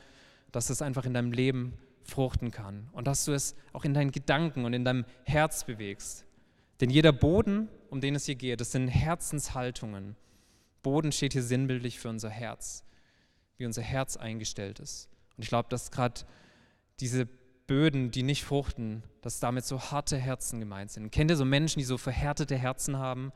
dass 0.51 0.69
es 0.69 0.81
einfach 0.81 1.05
in 1.05 1.13
deinem 1.13 1.31
Leben 1.31 1.73
fruchten 2.03 2.51
kann 2.51 2.89
und 2.93 3.07
dass 3.07 3.25
du 3.25 3.33
es 3.33 3.55
auch 3.73 3.83
in 3.83 3.93
deinen 3.93 4.11
Gedanken 4.11 4.65
und 4.65 4.73
in 4.73 4.85
deinem 4.85 5.05
Herz 5.23 5.65
bewegst. 5.65 6.25
Denn 6.79 6.89
jeder 6.89 7.11
Boden, 7.11 7.69
um 7.89 8.01
den 8.01 8.15
es 8.15 8.25
hier 8.25 8.35
geht, 8.35 8.61
das 8.61 8.71
sind 8.71 8.87
Herzenshaltungen. 8.87 10.15
Boden 10.83 11.11
steht 11.11 11.33
hier 11.33 11.43
sinnbildlich 11.43 11.99
für 11.99 12.09
unser 12.09 12.29
Herz, 12.29 12.83
wie 13.57 13.65
unser 13.65 13.81
Herz 13.81 14.15
eingestellt 14.15 14.79
ist. 14.79 15.09
Und 15.35 15.43
ich 15.43 15.49
glaube, 15.49 15.69
dass 15.69 15.91
gerade 15.91 16.21
diese 16.99 17.27
Böden, 17.67 18.11
die 18.11 18.23
nicht 18.23 18.43
fruchten, 18.43 19.03
dass 19.21 19.39
damit 19.39 19.65
so 19.65 19.79
harte 19.79 20.17
Herzen 20.17 20.59
gemeint 20.59 20.91
sind. 20.91 21.11
Kennt 21.11 21.29
ihr 21.29 21.37
so 21.37 21.45
Menschen, 21.45 21.79
die 21.79 21.85
so 21.85 21.97
verhärtete 21.97 22.55
Herzen 22.55 22.97
haben, 22.97 23.33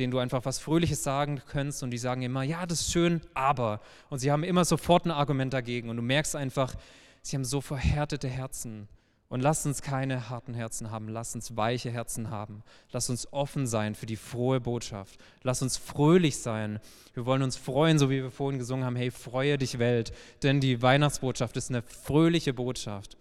denen 0.00 0.10
du 0.10 0.18
einfach 0.18 0.44
was 0.44 0.58
Fröhliches 0.58 1.02
sagen 1.02 1.40
kannst 1.52 1.82
und 1.82 1.90
die 1.90 1.98
sagen 1.98 2.22
immer, 2.22 2.42
ja, 2.42 2.66
das 2.66 2.80
ist 2.80 2.92
schön, 2.92 3.20
aber. 3.34 3.80
Und 4.08 4.18
sie 4.18 4.32
haben 4.32 4.42
immer 4.42 4.64
sofort 4.64 5.04
ein 5.04 5.10
Argument 5.10 5.52
dagegen 5.52 5.90
und 5.90 5.96
du 5.96 6.02
merkst 6.02 6.34
einfach, 6.34 6.74
sie 7.22 7.36
haben 7.36 7.44
so 7.44 7.60
verhärtete 7.60 8.28
Herzen. 8.28 8.88
Und 9.28 9.42
lass 9.42 9.64
uns 9.64 9.80
keine 9.80 10.28
harten 10.28 10.54
Herzen 10.54 10.90
haben, 10.90 11.06
lass 11.08 11.36
uns 11.36 11.56
weiche 11.56 11.88
Herzen 11.88 12.30
haben. 12.30 12.64
Lass 12.90 13.10
uns 13.10 13.32
offen 13.32 13.68
sein 13.68 13.94
für 13.94 14.06
die 14.06 14.16
frohe 14.16 14.58
Botschaft. 14.58 15.20
Lass 15.44 15.62
uns 15.62 15.76
fröhlich 15.76 16.38
sein. 16.38 16.80
Wir 17.14 17.26
wollen 17.26 17.42
uns 17.42 17.56
freuen, 17.56 18.00
so 18.00 18.10
wie 18.10 18.24
wir 18.24 18.32
vorhin 18.32 18.58
gesungen 18.58 18.84
haben, 18.84 18.96
hey, 18.96 19.12
freue 19.12 19.56
dich 19.56 19.78
Welt, 19.78 20.12
denn 20.42 20.58
die 20.58 20.82
Weihnachtsbotschaft 20.82 21.56
ist 21.56 21.70
eine 21.70 21.82
fröhliche 21.82 22.52
Botschaft. 22.52 23.16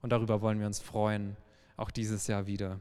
Und 0.00 0.10
darüber 0.10 0.40
wollen 0.40 0.58
wir 0.58 0.66
uns 0.66 0.80
freuen, 0.80 1.36
auch 1.76 1.90
dieses 1.90 2.28
Jahr 2.28 2.46
wieder. 2.46 2.80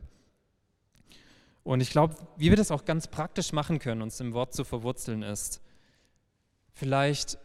Und 1.63 1.81
ich 1.81 1.91
glaube, 1.91 2.15
wie 2.37 2.49
wir 2.49 2.57
das 2.57 2.71
auch 2.71 2.85
ganz 2.85 3.07
praktisch 3.07 3.53
machen 3.53 3.79
können, 3.79 4.01
uns 4.01 4.19
im 4.19 4.33
Wort 4.33 4.53
zu 4.53 4.63
verwurzeln, 4.63 5.21
ist 5.21 5.61
vielleicht 6.73 7.37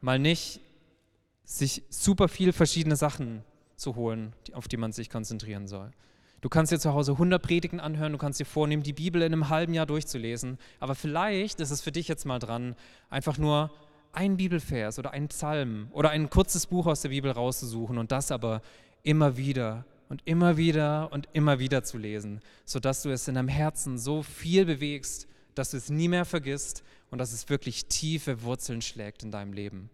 mal 0.00 0.18
nicht 0.18 0.60
sich 1.44 1.82
super 1.88 2.28
viel 2.28 2.52
verschiedene 2.52 2.96
Sachen 2.96 3.42
zu 3.76 3.96
holen, 3.96 4.34
auf 4.52 4.68
die 4.68 4.76
man 4.76 4.92
sich 4.92 5.08
konzentrieren 5.08 5.66
soll. 5.66 5.92
Du 6.40 6.48
kannst 6.48 6.70
dir 6.70 6.78
zu 6.78 6.92
Hause 6.92 7.12
100 7.12 7.42
Predigen 7.42 7.80
anhören, 7.80 8.12
du 8.12 8.18
kannst 8.18 8.38
dir 8.38 8.44
vornehmen, 8.44 8.82
die 8.82 8.92
Bibel 8.92 9.22
in 9.22 9.32
einem 9.32 9.48
halben 9.48 9.74
Jahr 9.74 9.86
durchzulesen, 9.86 10.58
aber 10.78 10.94
vielleicht 10.94 11.60
ist 11.60 11.70
es 11.70 11.80
für 11.80 11.90
dich 11.90 12.06
jetzt 12.06 12.26
mal 12.26 12.38
dran, 12.38 12.76
einfach 13.10 13.38
nur 13.38 13.72
ein 14.12 14.36
Bibelvers 14.36 14.98
oder 14.98 15.12
ein 15.12 15.28
Psalm 15.28 15.88
oder 15.90 16.10
ein 16.10 16.30
kurzes 16.30 16.66
Buch 16.66 16.86
aus 16.86 17.00
der 17.00 17.08
Bibel 17.08 17.30
rauszusuchen 17.30 17.98
und 17.98 18.12
das 18.12 18.30
aber 18.30 18.62
immer 19.02 19.36
wieder 19.36 19.84
und 20.08 20.22
immer 20.24 20.56
wieder 20.56 21.12
und 21.12 21.28
immer 21.32 21.58
wieder 21.58 21.82
zu 21.84 21.98
lesen, 21.98 22.40
sodass 22.64 23.02
du 23.02 23.10
es 23.10 23.28
in 23.28 23.34
deinem 23.34 23.48
Herzen 23.48 23.98
so 23.98 24.22
viel 24.22 24.64
bewegst, 24.64 25.28
dass 25.54 25.70
du 25.70 25.76
es 25.76 25.90
nie 25.90 26.08
mehr 26.08 26.24
vergisst 26.24 26.82
und 27.10 27.18
dass 27.18 27.32
es 27.32 27.48
wirklich 27.48 27.86
tiefe 27.86 28.42
Wurzeln 28.42 28.82
schlägt 28.82 29.22
in 29.22 29.30
deinem 29.30 29.52
Leben. 29.52 29.90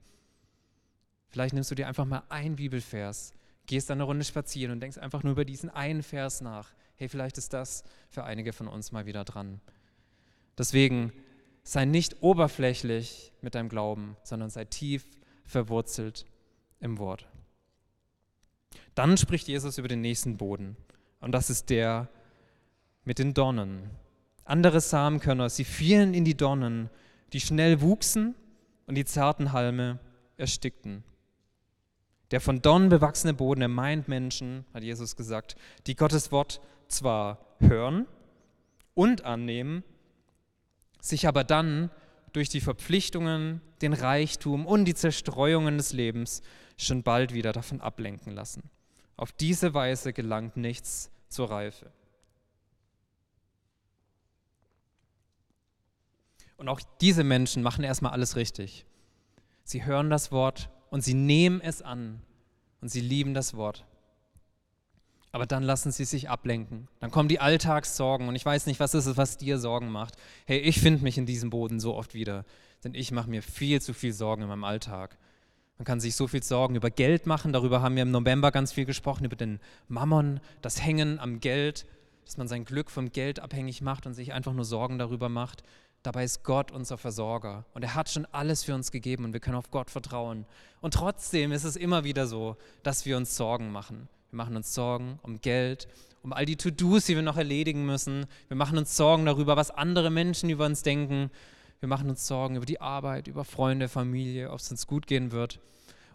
Vielleicht 1.29 1.55
nimmst 1.55 1.71
du 1.71 1.75
dir 1.75 1.89
einfach 1.89 2.05
mal 2.05 2.23
ein 2.29 2.57
Bibelvers 2.57 3.33
gehst 3.67 3.91
dann 3.91 3.99
eine 3.99 4.05
Runde 4.05 4.25
spazieren 4.25 4.73
und 4.73 4.81
denkst 4.81 4.99
einfach 4.99 5.23
nur 5.23 5.33
über 5.33 5.45
diesen 5.45 5.71
einen 5.71 6.03
Vers 6.03 6.41
nach. 6.41 6.73
Hey, 6.97 7.09
vielleicht 7.09 7.39
ist 7.39 7.53
das 7.53 7.85
für 8.11 8.25
einige 8.25 8.53
von 8.53 8.69
uns 8.69 8.93
mal 8.93 9.07
wieder 9.07 9.25
dran. 9.25 9.61
Deswegen 10.57 11.13
sei 11.63 11.85
nicht 11.85 12.23
oberflächlich 12.23 13.33
mit 13.41 13.55
deinem 13.55 13.69
Glauben, 13.69 14.17
sondern 14.23 14.51
sei 14.51 14.65
tief 14.65 15.07
verwurzelt 15.45 16.27
im 16.81 16.99
Wort. 16.99 17.27
Dann 18.95 19.17
spricht 19.17 19.49
Jesus 19.49 19.79
über 19.79 19.89
den 19.89 20.01
nächsten 20.01 20.37
Boden 20.37 20.77
und 21.21 21.33
das 21.33 21.51
ist 21.51 21.71
der 21.71 22.09
mit 23.05 23.19
den 23.19 23.35
Dornen. 23.35 23.91
Andere 24.45 24.81
Samenkörner, 24.81 25.49
sie 25.49 25.65
fielen 25.65 26.15
in 26.15 26.25
die 26.25 26.37
Dornen, 26.37 26.91
die 27.33 27.41
schnell 27.41 27.81
wuchsen 27.81 28.35
und 28.87 28.95
die 28.95 29.05
zarten 29.05 29.53
Halme 29.53 29.99
erstickten. 30.37 31.03
Der 32.31 32.41
von 32.41 32.63
Dornen 32.63 32.89
bewachsene 32.89 33.35
Boden, 33.35 33.63
er 33.63 33.69
meint 33.69 34.09
Menschen, 34.09 34.65
hat 34.75 34.83
Jesus 34.83 35.17
gesagt, 35.17 35.57
die 35.87 35.95
Gottes 35.95 36.33
Wort 36.33 36.61
zwar 36.89 37.39
hören 37.61 38.07
und 38.95 39.25
annehmen, 39.25 39.85
sich 41.01 41.29
aber 41.29 41.45
dann 41.45 41.91
durch 42.33 42.49
die 42.49 42.61
Verpflichtungen, 42.61 43.61
den 43.83 43.93
Reichtum 43.93 44.67
und 44.67 44.85
die 44.87 44.95
Zerstreuungen 44.95 45.77
des 45.77 45.93
Lebens 45.93 46.43
schon 46.77 47.03
bald 47.03 47.33
wieder 47.33 47.53
davon 47.53 47.81
ablenken 47.81 48.33
lassen. 48.33 48.63
Auf 49.17 49.33
diese 49.33 49.75
Weise 49.75 50.13
gelangt 50.13 50.57
nichts 50.57 51.11
zur 51.29 51.51
Reife. 51.51 51.93
Und 56.57 56.69
auch 56.69 56.81
diese 57.01 57.25
Menschen 57.25 57.63
machen 57.63 57.85
erstmal 57.85 58.13
alles 58.13 58.37
richtig. 58.37 58.87
Sie 59.65 59.85
hören 59.85 60.11
das 60.11 60.31
Wort 60.31 60.71
und 60.91 61.03
sie 61.03 61.15
nehmen 61.15 61.61
es 61.61 61.83
an 61.83 62.23
und 62.81 62.89
sie 62.89 63.01
lieben 63.01 63.35
das 63.35 63.55
Wort. 63.55 63.85
Aber 65.33 65.47
dann 65.47 65.65
lassen 65.65 65.91
sie 65.91 66.05
sich 66.05 66.31
ablenken. 66.31 66.87
Dann 67.01 67.11
kommen 67.11 67.29
die 67.29 67.41
Alltagssorgen 67.41 68.29
und 68.29 68.37
ich 68.37 68.47
weiß 68.47 68.67
nicht, 68.67 68.79
was 68.79 68.95
ist 68.95 69.07
es, 69.07 69.17
was 69.17 69.37
dir 69.37 69.59
Sorgen 69.59 69.89
macht. 69.89 70.15
Hey, 70.47 70.59
ich 70.59 70.81
finde 70.81 71.03
mich 71.03 71.19
in 71.19 71.27
diesem 71.27 71.51
Boden 71.51 71.81
so 71.81 71.95
oft 71.95 72.15
wieder, 72.15 72.45
denn 72.85 72.95
ich 72.95 73.11
mache 73.11 73.29
mir 73.29 73.43
viel 73.43 73.83
zu 73.83 73.95
viel 73.95 74.13
Sorgen 74.13 74.43
in 74.43 74.49
meinem 74.49 74.63
Alltag. 74.63 75.19
Man 75.79 75.85
kann 75.85 76.01
sich 76.01 76.15
so 76.15 76.29
viel 76.29 76.43
Sorgen 76.43 76.77
über 76.77 76.91
Geld 76.91 77.27
machen, 77.27 77.53
darüber 77.53 77.83
haben 77.83 77.97
wir 77.97 78.03
im 78.05 78.13
November 78.13 78.53
ganz 78.53 78.73
viel 78.73 78.85
gesprochen, 78.85 79.25
über 79.25 79.35
den 79.35 79.59
Mammon, 79.89 80.41
das 80.63 80.81
Hängen 80.83 81.19
am 81.19 81.41
Geld, 81.41 81.85
dass 82.25 82.37
man 82.37 82.47
sein 82.47 82.65
Glück 82.65 82.91
vom 82.91 83.11
Geld 83.11 83.41
abhängig 83.41 83.83
macht 83.83 84.07
und 84.07 84.15
sich 84.15 84.33
einfach 84.33 84.53
nur 84.53 84.65
Sorgen 84.65 84.99
darüber 84.99 85.29
macht. 85.29 85.65
Dabei 86.05 86.25
ist 86.25 86.45
Gott 86.45 86.71
unser 86.71 86.97
Versorger 86.97 87.65
und 87.75 87.83
er 87.83 87.95
hat 87.95 88.09
schon 88.09 88.27
alles 88.27 88.63
für 88.63 88.75
uns 88.75 88.93
gegeben 88.93 89.25
und 89.25 89.33
wir 89.33 89.41
können 89.41 89.57
auf 89.57 89.71
Gott 89.71 89.91
vertrauen. 89.91 90.47
Und 90.81 90.95
trotzdem 90.95 91.51
ist 91.51 91.65
es 91.65 91.77
immer 91.77 92.05
wieder 92.05 92.27
so, 92.27 92.57
dass 92.83 93.05
wir 93.05 93.17
uns 93.17 93.37
Sorgen 93.37 93.73
machen. 93.73 94.09
Wir 94.31 94.37
machen 94.37 94.55
uns 94.55 94.75
Sorgen 94.75 95.19
um 95.23 95.41
Geld, 95.41 95.89
um 96.23 96.33
all 96.33 96.45
die 96.45 96.57
To-Dos, 96.57 97.07
die 97.07 97.17
wir 97.17 97.23
noch 97.23 97.37
erledigen 97.37 97.85
müssen. 97.85 98.27
Wir 98.49 98.57
machen 98.57 98.79
uns 98.79 98.97
Sorgen 98.97 99.27
darüber, 99.27 99.57
was 99.57 99.71
andere 99.71 100.11
Menschen 100.11 100.51
über 100.51 100.67
uns 100.67 100.83
denken. 100.83 101.31
Wir 101.85 101.89
machen 101.89 102.09
uns 102.09 102.27
Sorgen 102.27 102.57
über 102.57 102.65
die 102.65 102.81
Arbeit, 102.81 103.29
über 103.29 103.45
Freunde, 103.45 103.91
Familie, 103.91 104.51
ob 104.51 104.59
es 104.59 104.71
uns 104.71 104.87
gut 104.87 105.07
gehen 105.07 105.33
wird. 105.33 105.61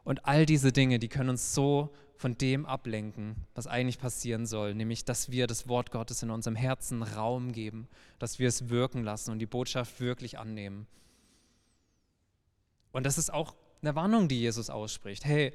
Und 0.03 0.25
all 0.25 0.47
diese 0.47 0.71
Dinge, 0.71 0.97
die 0.97 1.09
können 1.09 1.29
uns 1.29 1.53
so 1.53 1.93
von 2.15 2.35
dem 2.39 2.65
ablenken, 2.65 3.35
was 3.53 3.67
eigentlich 3.67 3.99
passieren 3.99 4.47
soll, 4.47 4.73
nämlich 4.73 5.05
dass 5.05 5.29
wir 5.29 5.45
das 5.45 5.67
Wort 5.67 5.91
Gottes 5.91 6.23
in 6.23 6.31
unserem 6.31 6.55
Herzen 6.55 7.03
Raum 7.03 7.51
geben, 7.51 7.87
dass 8.17 8.39
wir 8.39 8.47
es 8.47 8.69
wirken 8.69 9.03
lassen 9.03 9.29
und 9.29 9.37
die 9.37 9.45
Botschaft 9.45 10.01
wirklich 10.01 10.39
annehmen. 10.39 10.87
Und 12.91 13.05
das 13.05 13.19
ist 13.19 13.31
auch 13.31 13.53
eine 13.83 13.93
Warnung, 13.93 14.27
die 14.27 14.39
Jesus 14.39 14.71
ausspricht. 14.71 15.23
Hey, 15.23 15.53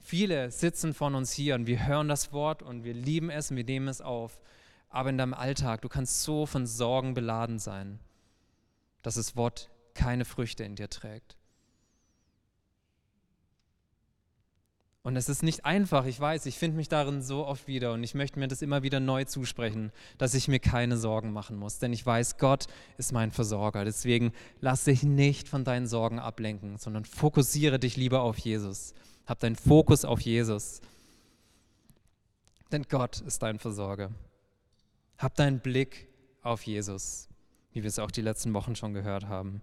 viele 0.00 0.50
sitzen 0.50 0.94
von 0.94 1.14
uns 1.14 1.30
hier 1.30 1.54
und 1.54 1.68
wir 1.68 1.86
hören 1.86 2.08
das 2.08 2.32
Wort 2.32 2.64
und 2.64 2.82
wir 2.82 2.94
lieben 2.94 3.30
es 3.30 3.52
und 3.52 3.56
wir 3.56 3.62
nehmen 3.62 3.86
es 3.86 4.00
auf. 4.00 4.40
Aber 4.88 5.10
in 5.10 5.18
deinem 5.18 5.32
Alltag, 5.32 5.82
du 5.82 5.88
kannst 5.88 6.24
so 6.24 6.44
von 6.44 6.66
Sorgen 6.66 7.14
beladen 7.14 7.60
sein, 7.60 8.00
dass 9.04 9.14
das 9.14 9.36
Wort 9.36 9.70
keine 9.94 10.24
Früchte 10.24 10.64
in 10.64 10.74
dir 10.74 10.90
trägt. 10.90 11.36
Und 15.02 15.16
es 15.16 15.28
ist 15.28 15.42
nicht 15.42 15.66
einfach, 15.66 16.06
ich 16.06 16.18
weiß, 16.18 16.46
ich 16.46 16.56
finde 16.56 16.78
mich 16.78 16.88
darin 16.88 17.20
so 17.20 17.46
oft 17.46 17.68
wieder 17.68 17.92
und 17.92 18.02
ich 18.02 18.14
möchte 18.14 18.38
mir 18.38 18.48
das 18.48 18.62
immer 18.62 18.82
wieder 18.82 19.00
neu 19.00 19.24
zusprechen, 19.24 19.92
dass 20.16 20.32
ich 20.32 20.48
mir 20.48 20.60
keine 20.60 20.96
Sorgen 20.96 21.30
machen 21.30 21.56
muss, 21.58 21.78
denn 21.78 21.92
ich 21.92 22.04
weiß, 22.04 22.38
Gott 22.38 22.66
ist 22.96 23.12
mein 23.12 23.30
Versorger. 23.30 23.84
Deswegen 23.84 24.32
lass 24.60 24.84
dich 24.84 25.02
nicht 25.02 25.46
von 25.46 25.62
deinen 25.62 25.86
Sorgen 25.86 26.18
ablenken, 26.18 26.78
sondern 26.78 27.04
fokussiere 27.04 27.78
dich 27.78 27.98
lieber 27.98 28.22
auf 28.22 28.38
Jesus. 28.38 28.94
Hab 29.26 29.40
deinen 29.40 29.56
Fokus 29.56 30.06
auf 30.06 30.22
Jesus. 30.22 30.80
Denn 32.72 32.84
Gott 32.88 33.20
ist 33.20 33.42
dein 33.42 33.58
Versorger. 33.58 34.10
Hab 35.18 35.34
deinen 35.34 35.60
Blick 35.60 36.08
auf 36.40 36.62
Jesus, 36.62 37.28
wie 37.74 37.82
wir 37.82 37.88
es 37.88 37.98
auch 37.98 38.10
die 38.10 38.22
letzten 38.22 38.54
Wochen 38.54 38.76
schon 38.76 38.94
gehört 38.94 39.26
haben. 39.26 39.60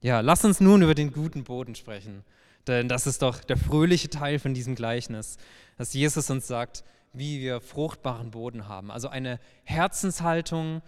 Ja, 0.00 0.20
lass 0.20 0.44
uns 0.44 0.60
nun 0.60 0.82
über 0.82 0.94
den 0.94 1.12
guten 1.12 1.44
Boden 1.44 1.74
sprechen. 1.74 2.24
Denn 2.66 2.88
das 2.88 3.06
ist 3.06 3.22
doch 3.22 3.44
der 3.44 3.58
fröhliche 3.58 4.08
Teil 4.08 4.38
von 4.38 4.54
diesem 4.54 4.74
Gleichnis, 4.74 5.36
dass 5.76 5.92
Jesus 5.92 6.30
uns 6.30 6.46
sagt, 6.46 6.82
wie 7.12 7.40
wir 7.40 7.60
fruchtbaren 7.60 8.30
Boden 8.30 8.66
haben. 8.66 8.90
Also 8.90 9.08
eine 9.08 9.38
Herzenshaltung, 9.64 10.82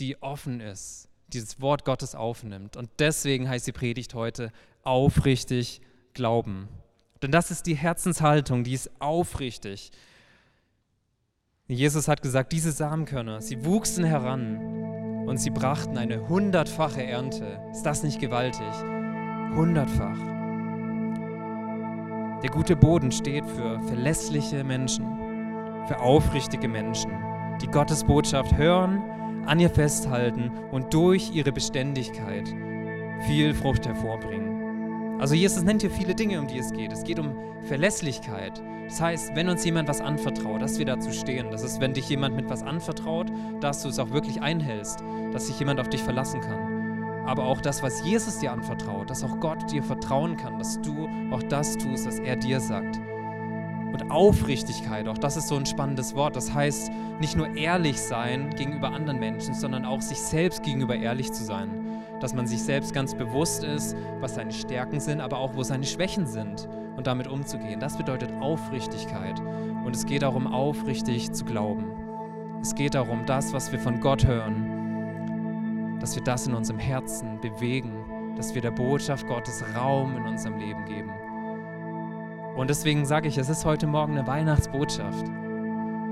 die 0.00 0.20
offen 0.20 0.60
ist, 0.60 1.08
dieses 1.28 1.60
Wort 1.60 1.84
Gottes 1.84 2.16
aufnimmt. 2.16 2.76
Und 2.76 2.90
deswegen 2.98 3.48
heißt 3.48 3.66
die 3.66 3.72
Predigt 3.72 4.14
heute 4.14 4.52
aufrichtig 4.82 5.80
glauben. 6.12 6.68
Denn 7.22 7.30
das 7.30 7.52
ist 7.52 7.66
die 7.66 7.76
Herzenshaltung, 7.76 8.64
die 8.64 8.74
ist 8.74 8.90
aufrichtig. 9.00 9.92
Jesus 11.68 12.08
hat 12.08 12.20
gesagt, 12.20 12.52
diese 12.52 12.72
Samenkörner, 12.72 13.40
sie 13.40 13.64
wuchsen 13.64 14.04
heran 14.04 14.83
und 15.26 15.38
sie 15.38 15.50
brachten 15.50 15.98
eine 15.98 16.28
hundertfache 16.28 17.04
Ernte. 17.04 17.60
Ist 17.70 17.84
das 17.84 18.02
nicht 18.02 18.20
gewaltig? 18.20 18.66
Hundertfach. 19.54 20.18
Der 22.42 22.50
gute 22.50 22.76
Boden 22.76 23.10
steht 23.10 23.46
für 23.46 23.80
verlässliche 23.86 24.64
Menschen, 24.64 25.06
für 25.86 25.98
aufrichtige 26.00 26.68
Menschen, 26.68 27.12
die 27.62 27.68
Gottes 27.68 28.04
Botschaft 28.04 28.56
hören, 28.56 29.02
an 29.46 29.60
ihr 29.60 29.70
festhalten 29.70 30.50
und 30.70 30.92
durch 30.92 31.34
ihre 31.34 31.52
Beständigkeit 31.52 32.48
viel 33.26 33.54
Frucht 33.54 33.86
hervorbringen. 33.86 34.53
Also 35.18 35.34
Jesus 35.34 35.62
nennt 35.62 35.82
hier 35.82 35.90
viele 35.90 36.14
Dinge, 36.14 36.40
um 36.40 36.46
die 36.46 36.58
es 36.58 36.72
geht. 36.72 36.92
Es 36.92 37.04
geht 37.04 37.18
um 37.18 37.34
Verlässlichkeit. 37.62 38.62
Das 38.88 39.00
heißt, 39.00 39.34
wenn 39.34 39.48
uns 39.48 39.64
jemand 39.64 39.88
was 39.88 40.00
anvertraut, 40.00 40.60
dass 40.60 40.78
wir 40.78 40.86
dazu 40.86 41.10
stehen. 41.10 41.50
Das 41.50 41.62
ist, 41.62 41.80
wenn 41.80 41.94
dich 41.94 42.08
jemand 42.08 42.36
mit 42.36 42.48
was 42.48 42.62
anvertraut, 42.62 43.30
dass 43.60 43.82
du 43.82 43.88
es 43.88 43.98
auch 43.98 44.10
wirklich 44.10 44.42
einhältst, 44.42 45.02
dass 45.32 45.46
sich 45.46 45.58
jemand 45.58 45.80
auf 45.80 45.88
dich 45.88 46.02
verlassen 46.02 46.40
kann 46.40 46.74
aber 47.26 47.44
auch 47.44 47.60
das, 47.60 47.82
was 47.82 48.04
Jesus 48.04 48.38
dir 48.38 48.52
anvertraut, 48.52 49.10
dass 49.10 49.24
auch 49.24 49.40
Gott 49.40 49.70
dir 49.70 49.82
vertrauen 49.82 50.36
kann, 50.36 50.58
dass 50.58 50.80
du 50.82 51.08
auch 51.30 51.42
das 51.42 51.76
tust, 51.76 52.06
was 52.06 52.18
er 52.18 52.36
dir 52.36 52.60
sagt. 52.60 53.00
Und 53.92 54.10
Aufrichtigkeit, 54.10 55.06
auch 55.08 55.18
das 55.18 55.36
ist 55.36 55.48
so 55.48 55.56
ein 55.56 55.66
spannendes 55.66 56.14
Wort. 56.14 56.36
Das 56.36 56.52
heißt, 56.52 56.90
nicht 57.20 57.36
nur 57.36 57.56
ehrlich 57.56 58.00
sein 58.00 58.50
gegenüber 58.50 58.90
anderen 58.90 59.20
Menschen, 59.20 59.54
sondern 59.54 59.84
auch 59.84 60.00
sich 60.00 60.18
selbst 60.18 60.62
gegenüber 60.64 60.96
ehrlich 60.96 61.32
zu 61.32 61.44
sein. 61.44 61.83
Dass 62.24 62.32
man 62.32 62.46
sich 62.46 62.62
selbst 62.62 62.94
ganz 62.94 63.14
bewusst 63.14 63.64
ist, 63.64 63.94
was 64.20 64.36
seine 64.36 64.50
Stärken 64.50 64.98
sind, 64.98 65.20
aber 65.20 65.36
auch 65.36 65.56
wo 65.56 65.62
seine 65.62 65.84
Schwächen 65.84 66.26
sind 66.26 66.66
und 66.96 67.06
damit 67.06 67.26
umzugehen. 67.26 67.80
Das 67.80 67.98
bedeutet 67.98 68.32
Aufrichtigkeit. 68.40 69.38
Und 69.84 69.94
es 69.94 70.06
geht 70.06 70.22
darum, 70.22 70.46
aufrichtig 70.46 71.32
zu 71.32 71.44
glauben. 71.44 71.84
Es 72.62 72.74
geht 72.74 72.94
darum, 72.94 73.26
das, 73.26 73.52
was 73.52 73.72
wir 73.72 73.78
von 73.78 74.00
Gott 74.00 74.26
hören, 74.26 75.98
dass 76.00 76.16
wir 76.16 76.24
das 76.24 76.46
in 76.46 76.54
unserem 76.54 76.78
Herzen 76.78 77.42
bewegen, 77.42 78.32
dass 78.38 78.54
wir 78.54 78.62
der 78.62 78.70
Botschaft 78.70 79.26
Gottes 79.26 79.62
Raum 79.76 80.16
in 80.16 80.24
unserem 80.24 80.58
Leben 80.58 80.86
geben. 80.86 81.10
Und 82.56 82.70
deswegen 82.70 83.04
sage 83.04 83.28
ich, 83.28 83.36
es 83.36 83.50
ist 83.50 83.66
heute 83.66 83.86
Morgen 83.86 84.16
eine 84.16 84.26
Weihnachtsbotschaft. 84.26 85.26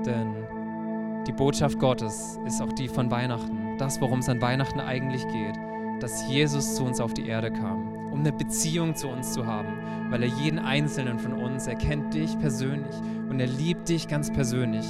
Denn 0.05 1.23
die 1.25 1.33
Botschaft 1.33 1.79
Gottes 1.79 2.39
ist 2.45 2.61
auch 2.61 2.73
die 2.73 2.87
von 2.87 3.09
Weihnachten. 3.09 3.79
Das, 3.79 3.99
worum 3.99 4.19
es 4.19 4.29
an 4.29 4.43
Weihnachten 4.43 4.79
eigentlich 4.79 5.27
geht. 5.29 5.57
Dass 6.03 6.27
Jesus 6.27 6.75
zu 6.75 6.83
uns 6.83 6.99
auf 6.99 7.13
die 7.13 7.27
Erde 7.27 7.49
kam, 7.49 8.11
um 8.11 8.19
eine 8.19 8.33
Beziehung 8.33 8.93
zu 8.93 9.07
uns 9.07 9.31
zu 9.31 9.45
haben. 9.45 9.69
Weil 10.09 10.23
er 10.23 10.27
jeden 10.27 10.59
einzelnen 10.59 11.17
von 11.17 11.31
uns, 11.31 11.65
er 11.65 11.75
kennt 11.75 12.13
dich 12.13 12.37
persönlich 12.39 12.93
und 13.29 13.39
er 13.39 13.47
liebt 13.47 13.87
dich 13.87 14.09
ganz 14.09 14.29
persönlich. 14.29 14.85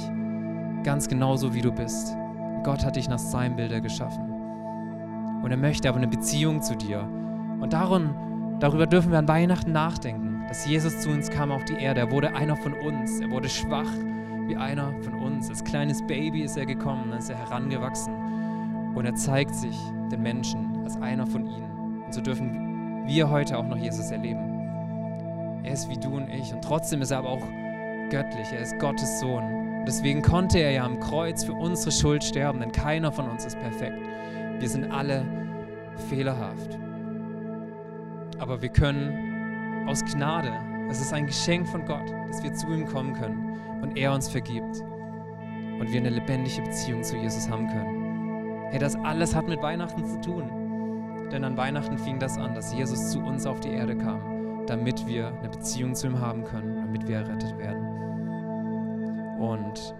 Ganz 0.82 1.06
genauso 1.06 1.54
wie 1.54 1.60
du 1.60 1.70
bist. 1.70 2.16
Gott 2.64 2.84
hat 2.84 2.96
dich 2.96 3.08
nach 3.08 3.20
seinem 3.20 3.54
Bilder 3.54 3.80
geschaffen. 3.80 4.28
Und 5.40 5.52
er 5.52 5.56
möchte 5.56 5.88
aber 5.88 5.98
eine 5.98 6.08
Beziehung 6.08 6.62
zu 6.62 6.74
dir. 6.74 7.08
Und 7.60 7.72
darum, 7.74 8.56
darüber 8.58 8.88
dürfen 8.88 9.12
wir 9.12 9.18
an 9.20 9.28
Weihnachten 9.28 9.70
nachdenken, 9.70 10.42
dass 10.48 10.66
Jesus 10.66 10.98
zu 10.98 11.10
uns 11.10 11.30
kam 11.30 11.52
auf 11.52 11.64
die 11.64 11.74
Erde. 11.74 12.00
Er 12.00 12.10
wurde 12.10 12.34
einer 12.34 12.56
von 12.56 12.72
uns. 12.72 13.20
Er 13.20 13.30
wurde 13.30 13.48
schwach 13.48 13.92
wie 14.48 14.56
einer 14.56 14.92
von 15.02 15.14
uns. 15.14 15.48
Als 15.48 15.62
kleines 15.62 16.04
Baby 16.08 16.42
ist 16.42 16.56
er 16.56 16.66
gekommen, 16.66 17.10
dann 17.10 17.20
ist 17.20 17.30
er 17.30 17.38
herangewachsen. 17.38 18.92
Und 18.96 19.06
er 19.06 19.14
zeigt 19.14 19.54
sich 19.54 19.78
den 20.10 20.20
Menschen 20.20 20.73
als 20.84 21.00
einer 21.00 21.26
von 21.26 21.46
ihnen. 21.46 22.02
Und 22.04 22.14
so 22.14 22.20
dürfen 22.20 23.04
wir 23.06 23.28
heute 23.30 23.58
auch 23.58 23.66
noch 23.66 23.76
Jesus 23.76 24.10
erleben. 24.10 25.62
Er 25.64 25.72
ist 25.72 25.88
wie 25.88 25.98
du 25.98 26.16
und 26.16 26.28
ich. 26.28 26.52
Und 26.52 26.62
trotzdem 26.62 27.02
ist 27.02 27.10
er 27.10 27.18
aber 27.18 27.30
auch 27.30 27.46
göttlich. 28.10 28.46
Er 28.52 28.60
ist 28.60 28.78
Gottes 28.78 29.20
Sohn. 29.20 29.42
Und 29.42 29.86
deswegen 29.86 30.22
konnte 30.22 30.58
er 30.58 30.70
ja 30.70 30.84
am 30.84 31.00
Kreuz 31.00 31.44
für 31.44 31.54
unsere 31.54 31.90
Schuld 31.90 32.22
sterben, 32.22 32.60
denn 32.60 32.72
keiner 32.72 33.10
von 33.10 33.28
uns 33.28 33.44
ist 33.44 33.58
perfekt. 33.58 33.98
Wir 34.58 34.68
sind 34.68 34.90
alle 34.90 35.24
fehlerhaft. 36.08 36.78
Aber 38.38 38.60
wir 38.62 38.68
können 38.68 39.86
aus 39.86 40.04
Gnade, 40.04 40.52
es 40.90 41.00
ist 41.00 41.12
ein 41.12 41.26
Geschenk 41.26 41.68
von 41.68 41.84
Gott, 41.84 42.10
dass 42.28 42.42
wir 42.42 42.52
zu 42.54 42.66
ihm 42.68 42.86
kommen 42.86 43.14
können 43.14 43.58
und 43.82 43.96
er 43.96 44.12
uns 44.12 44.28
vergibt 44.28 44.82
und 45.78 45.90
wir 45.90 46.00
eine 46.00 46.10
lebendige 46.10 46.62
Beziehung 46.62 47.02
zu 47.02 47.16
Jesus 47.16 47.48
haben 47.48 47.68
können. 47.68 48.68
Hey, 48.70 48.78
das 48.78 48.96
alles 48.96 49.34
hat 49.34 49.48
mit 49.48 49.62
Weihnachten 49.62 50.04
zu 50.04 50.20
tun. 50.20 50.63
Denn 51.32 51.44
an 51.44 51.56
Weihnachten 51.56 51.98
fing 51.98 52.18
das 52.18 52.38
an, 52.38 52.54
dass 52.54 52.74
Jesus 52.74 53.10
zu 53.10 53.20
uns 53.20 53.46
auf 53.46 53.60
die 53.60 53.70
Erde 53.70 53.96
kam, 53.96 54.66
damit 54.66 55.06
wir 55.06 55.28
eine 55.28 55.48
Beziehung 55.48 55.94
zu 55.94 56.06
ihm 56.06 56.20
haben 56.20 56.44
können, 56.44 56.76
damit 56.76 57.08
wir 57.08 57.16
errettet 57.16 57.56
werden. 57.58 57.84
Und 59.38 59.94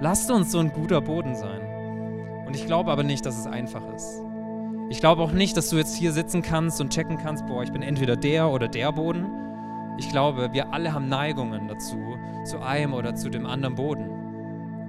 lasst 0.00 0.30
uns 0.30 0.52
so 0.52 0.58
ein 0.58 0.72
guter 0.72 1.00
Boden 1.00 1.34
sein. 1.34 1.60
Und 2.46 2.54
ich 2.54 2.66
glaube 2.66 2.90
aber 2.90 3.02
nicht, 3.02 3.24
dass 3.26 3.38
es 3.38 3.46
einfach 3.46 3.82
ist. 3.94 4.22
Ich 4.90 5.00
glaube 5.00 5.22
auch 5.22 5.32
nicht, 5.32 5.56
dass 5.56 5.70
du 5.70 5.76
jetzt 5.76 5.96
hier 5.96 6.12
sitzen 6.12 6.42
kannst 6.42 6.80
und 6.80 6.92
checken 6.92 7.16
kannst, 7.16 7.46
boah, 7.46 7.62
ich 7.62 7.72
bin 7.72 7.82
entweder 7.82 8.14
der 8.14 8.50
oder 8.50 8.68
der 8.68 8.92
Boden. 8.92 9.26
Ich 9.96 10.08
glaube, 10.10 10.52
wir 10.52 10.72
alle 10.72 10.92
haben 10.92 11.08
Neigungen 11.08 11.68
dazu, 11.68 12.16
zu 12.44 12.60
einem 12.60 12.92
oder 12.92 13.14
zu 13.14 13.30
dem 13.30 13.46
anderen 13.46 13.74
Boden. 13.74 14.11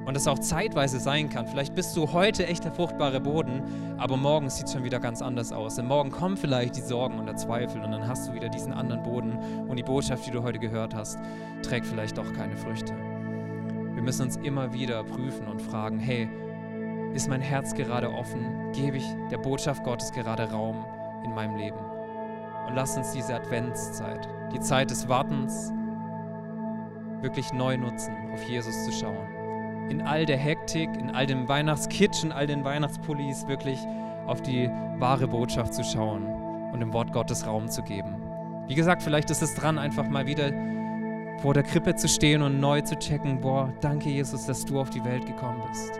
Und 0.05 0.15
das 0.15 0.27
auch 0.27 0.39
zeitweise 0.39 0.99
sein 0.99 1.29
kann. 1.29 1.47
Vielleicht 1.47 1.75
bist 1.75 1.95
du 1.95 2.11
heute 2.11 2.45
echt 2.45 2.65
der 2.65 2.73
fruchtbare 2.73 3.21
Boden, 3.21 3.61
aber 3.97 4.17
morgen 4.17 4.49
sieht 4.49 4.65
es 4.65 4.73
schon 4.73 4.83
wieder 4.83 4.99
ganz 4.99 5.21
anders 5.21 5.53
aus. 5.53 5.75
Denn 5.75 5.85
morgen 5.85 6.11
kommen 6.11 6.35
vielleicht 6.35 6.75
die 6.75 6.81
Sorgen 6.81 7.19
und 7.19 7.25
der 7.25 7.37
Zweifel 7.37 7.81
und 7.81 7.91
dann 7.91 8.07
hast 8.07 8.27
du 8.27 8.33
wieder 8.33 8.49
diesen 8.49 8.73
anderen 8.73 9.01
Boden 9.03 9.37
und 9.67 9.77
die 9.77 9.83
Botschaft, 9.83 10.27
die 10.27 10.31
du 10.31 10.43
heute 10.43 10.59
gehört 10.59 10.93
hast, 10.93 11.17
trägt 11.61 11.85
vielleicht 11.85 12.17
doch 12.17 12.33
keine 12.33 12.57
Früchte. 12.57 12.93
Wir 13.93 14.01
müssen 14.01 14.23
uns 14.23 14.35
immer 14.37 14.73
wieder 14.73 15.03
prüfen 15.03 15.47
und 15.47 15.61
fragen, 15.61 15.99
hey, 15.99 16.27
ist 17.13 17.29
mein 17.29 17.41
Herz 17.41 17.73
gerade 17.73 18.11
offen? 18.11 18.71
Gebe 18.73 18.97
ich 18.97 19.05
der 19.31 19.37
Botschaft 19.37 19.83
Gottes 19.83 20.11
gerade 20.11 20.49
Raum 20.51 20.83
in 21.23 21.33
meinem 21.33 21.55
Leben? 21.55 21.79
Und 22.67 22.75
lass 22.75 22.97
uns 22.97 23.11
diese 23.11 23.35
Adventszeit, 23.35 24.27
die 24.51 24.59
Zeit 24.59 24.89
des 24.89 25.07
Wartens, 25.07 25.71
wirklich 27.21 27.53
neu 27.53 27.77
nutzen, 27.77 28.13
auf 28.33 28.43
Jesus 28.43 28.85
zu 28.85 28.91
schauen. 28.91 29.42
In 29.89 30.01
all 30.01 30.25
der 30.25 30.37
Hektik, 30.37 30.89
in 30.97 31.11
all 31.11 31.25
dem 31.25 31.47
Weihnachtskitsch, 31.47 32.23
in 32.23 32.31
all 32.31 32.47
den 32.47 32.63
Weihnachtspullis 32.63 33.47
wirklich 33.47 33.79
auf 34.25 34.41
die 34.41 34.69
wahre 34.97 35.27
Botschaft 35.27 35.73
zu 35.73 35.83
schauen 35.83 36.25
und 36.71 36.79
dem 36.79 36.93
Wort 36.93 37.11
Gottes 37.11 37.45
Raum 37.45 37.67
zu 37.67 37.83
geben. 37.83 38.15
Wie 38.67 38.75
gesagt, 38.75 39.03
vielleicht 39.03 39.29
ist 39.29 39.41
es 39.41 39.55
dran, 39.55 39.77
einfach 39.77 40.07
mal 40.07 40.25
wieder 40.25 40.51
vor 41.41 41.53
der 41.53 41.63
Krippe 41.63 41.95
zu 41.95 42.07
stehen 42.07 42.41
und 42.41 42.59
neu 42.59 42.81
zu 42.81 42.97
checken, 42.97 43.41
boah, 43.41 43.73
danke 43.81 44.09
Jesus, 44.09 44.45
dass 44.45 44.63
du 44.63 44.79
auf 44.79 44.89
die 44.89 45.03
Welt 45.03 45.25
gekommen 45.25 45.61
bist. 45.69 45.99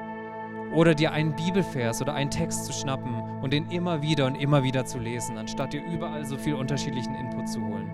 Oder 0.74 0.96
dir 0.96 1.12
einen 1.12 1.36
Bibelvers 1.36 2.02
oder 2.02 2.13
einen 2.13 2.32
Text 2.32 2.65
zu 2.65 2.74
schnappen 2.74 3.22
und 3.41 3.54
den 3.54 3.69
immer 3.69 4.02
wieder 4.02 4.26
und 4.26 4.36
immer 4.36 4.63
wieder 4.63 4.86
zu 4.86 4.98
lesen, 4.98 5.38
anstatt 5.38 5.74
dir 5.74 5.84
überall 5.84 6.26
so 6.26 6.38
viel 6.38 6.56
unterschiedlichen 6.56 7.13
Input 7.15 7.50
zu 7.50 7.62
holen. 7.62 7.91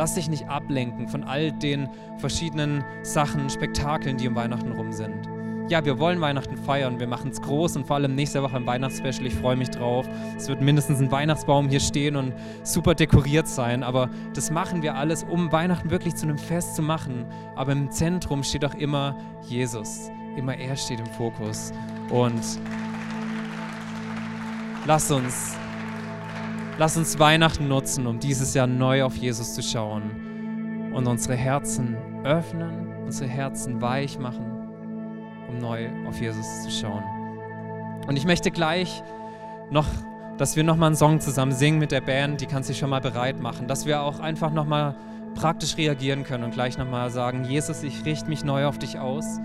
Lass 0.00 0.14
dich 0.14 0.30
nicht 0.30 0.48
ablenken 0.48 1.08
von 1.08 1.24
all 1.24 1.52
den 1.52 1.86
verschiedenen 2.16 2.82
Sachen, 3.02 3.50
Spektakeln, 3.50 4.16
die 4.16 4.28
um 4.28 4.34
Weihnachten 4.34 4.72
rum 4.72 4.92
sind. 4.92 5.28
Ja, 5.68 5.84
wir 5.84 5.98
wollen 5.98 6.22
Weihnachten 6.22 6.56
feiern, 6.56 6.98
wir 6.98 7.06
machen 7.06 7.32
es 7.32 7.42
groß 7.42 7.76
und 7.76 7.86
vor 7.86 7.96
allem 7.96 8.14
nächste 8.14 8.42
Woche 8.42 8.56
ein 8.56 8.64
Weihnachtsspecial. 8.64 9.26
Ich 9.26 9.34
freue 9.34 9.56
mich 9.56 9.68
drauf. 9.68 10.08
Es 10.38 10.48
wird 10.48 10.62
mindestens 10.62 11.00
ein 11.00 11.12
Weihnachtsbaum 11.12 11.68
hier 11.68 11.80
stehen 11.80 12.16
und 12.16 12.32
super 12.62 12.94
dekoriert 12.94 13.46
sein, 13.46 13.82
aber 13.82 14.08
das 14.32 14.50
machen 14.50 14.80
wir 14.82 14.94
alles, 14.94 15.22
um 15.22 15.52
Weihnachten 15.52 15.90
wirklich 15.90 16.14
zu 16.14 16.24
einem 16.24 16.38
Fest 16.38 16.76
zu 16.76 16.80
machen. 16.80 17.26
Aber 17.54 17.72
im 17.72 17.90
Zentrum 17.90 18.42
steht 18.42 18.64
auch 18.64 18.76
immer 18.76 19.18
Jesus. 19.42 20.10
Immer 20.34 20.56
er 20.56 20.76
steht 20.76 21.00
im 21.00 21.08
Fokus. 21.08 21.74
Und 22.08 22.40
lass 24.86 25.10
uns, 25.10 25.58
lass 26.80 26.96
uns 26.96 27.18
Weihnachten 27.18 27.68
nutzen, 27.68 28.06
um 28.06 28.20
dieses 28.20 28.54
Jahr 28.54 28.66
neu 28.66 29.04
auf 29.04 29.14
Jesus 29.14 29.52
zu 29.52 29.62
schauen 29.62 30.92
und 30.94 31.06
unsere 31.06 31.34
Herzen 31.34 31.94
öffnen, 32.24 33.04
unsere 33.04 33.28
Herzen 33.28 33.82
weich 33.82 34.18
machen, 34.18 34.46
um 35.46 35.58
neu 35.58 35.90
auf 36.08 36.18
Jesus 36.18 36.62
zu 36.62 36.70
schauen. 36.70 37.04
Und 38.06 38.16
ich 38.16 38.24
möchte 38.24 38.50
gleich 38.50 39.02
noch, 39.70 39.84
dass 40.38 40.56
wir 40.56 40.64
nochmal 40.64 40.86
einen 40.86 40.96
Song 40.96 41.20
zusammen 41.20 41.52
singen 41.52 41.80
mit 41.80 41.92
der 41.92 42.00
Band, 42.00 42.40
die 42.40 42.46
kann 42.46 42.62
sich 42.62 42.78
schon 42.78 42.88
mal 42.88 43.02
bereit 43.02 43.40
machen, 43.40 43.68
dass 43.68 43.84
wir 43.84 44.00
auch 44.00 44.18
einfach 44.18 44.50
nochmal 44.50 44.94
praktisch 45.34 45.76
reagieren 45.76 46.24
können 46.24 46.44
und 46.44 46.54
gleich 46.54 46.78
nochmal 46.78 47.10
sagen, 47.10 47.44
Jesus, 47.44 47.82
ich 47.82 48.06
richte 48.06 48.30
mich 48.30 48.42
neu 48.42 48.64
auf 48.64 48.78
dich 48.78 48.98
aus. 48.98 49.38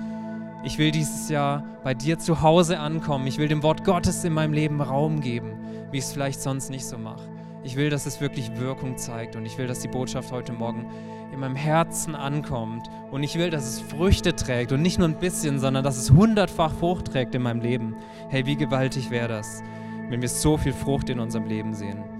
Ich 0.66 0.80
will 0.80 0.90
dieses 0.90 1.30
Jahr 1.30 1.64
bei 1.84 1.94
dir 1.94 2.18
zu 2.18 2.42
Hause 2.42 2.80
ankommen. 2.80 3.28
Ich 3.28 3.38
will 3.38 3.48
dem 3.48 3.62
Wort 3.62 3.84
Gottes 3.84 4.24
in 4.24 4.34
meinem 4.34 4.52
Leben 4.52 4.82
Raum 4.82 5.22
geben, 5.22 5.60
wie 5.92 6.00
ich 6.00 6.06
es 6.06 6.12
vielleicht 6.12 6.42
sonst 6.42 6.72
nicht 6.72 6.88
so 6.88 6.98
mache. 6.98 7.30
Ich 7.64 7.76
will, 7.76 7.92
dass 7.92 8.08
es 8.08 8.20
wirklich 8.20 8.58
Wirkung 8.58 8.98
zeigt 8.98 9.36
und 9.36 9.46
ich 9.46 9.60
will, 9.60 9.68
dass 9.68 9.82
die 9.82 9.88
Botschaft 9.88 10.32
heute 10.32 10.54
Morgen 10.54 10.90
in 11.32 11.40
meinem 11.40 11.56
Herzen 11.56 12.16
ankommt 12.16 12.90
und 13.12 13.22
ich 13.22 13.38
will, 13.38 13.52
dass 13.52 13.68
es 13.68 13.80
Früchte 13.80 14.36
trägt 14.36 14.72
und 14.72 14.82
nicht 14.82 14.98
nur 14.98 15.08
ein 15.08 15.20
bisschen, 15.20 15.60
sondern 15.60 15.84
dass 15.84 15.98
es 15.98 16.10
hundertfach 16.10 16.74
Frucht 16.74 17.12
trägt 17.12 17.36
in 17.36 17.44
meinem 17.44 17.62
Leben. 17.62 17.96
Hey, 18.30 18.48
wie 18.48 18.56
gewaltig 18.56 19.12
wäre 19.12 19.28
das, 19.28 19.62
wenn 20.10 20.22
wir 20.24 20.30
so 20.30 20.58
viel 20.58 20.74
Frucht 20.74 21.12
in 21.12 21.20
unserem 21.20 21.46
Leben 21.46 21.76
sehen 21.76 22.15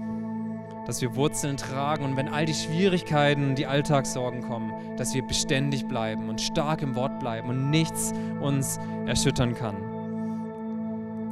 dass 0.86 1.02
wir 1.02 1.16
Wurzeln 1.16 1.56
tragen 1.56 2.04
und 2.04 2.16
wenn 2.16 2.28
all 2.28 2.46
die 2.46 2.54
Schwierigkeiten, 2.54 3.54
die 3.54 3.66
Alltagssorgen 3.66 4.42
kommen, 4.42 4.72
dass 4.96 5.14
wir 5.14 5.22
beständig 5.22 5.86
bleiben 5.86 6.28
und 6.28 6.40
stark 6.40 6.82
im 6.82 6.94
Wort 6.94 7.18
bleiben 7.18 7.48
und 7.48 7.70
nichts 7.70 8.14
uns 8.40 8.78
erschüttern 9.06 9.54
kann. 9.54 9.76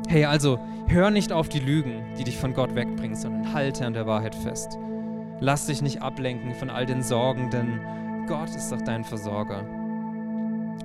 Hey, 0.09 0.25
also 0.25 0.59
hör 0.87 1.11
nicht 1.11 1.33
auf 1.33 1.49
die 1.49 1.61
Lügen, 1.61 2.03
die 2.19 2.25
dich 2.25 2.37
von 2.37 2.53
Gott 2.53 2.75
wegbringen, 2.75 3.17
sondern 3.17 3.53
halte 3.55 3.87
an 3.87 3.95
der 3.95 4.07
Wahrheit 4.07 4.35
fest. 4.35 4.79
Lass 5.41 5.67
dich 5.67 5.83
nicht 5.83 6.03
ablenken 6.03 6.55
von 6.55 6.71
all 6.71 6.87
den 6.87 7.03
Sorgen, 7.03 7.51
denn 7.51 7.81
Gott 8.27 8.51
ist 8.51 8.71
doch 8.71 8.83
dein 8.83 9.05
Versorger. 9.05 9.65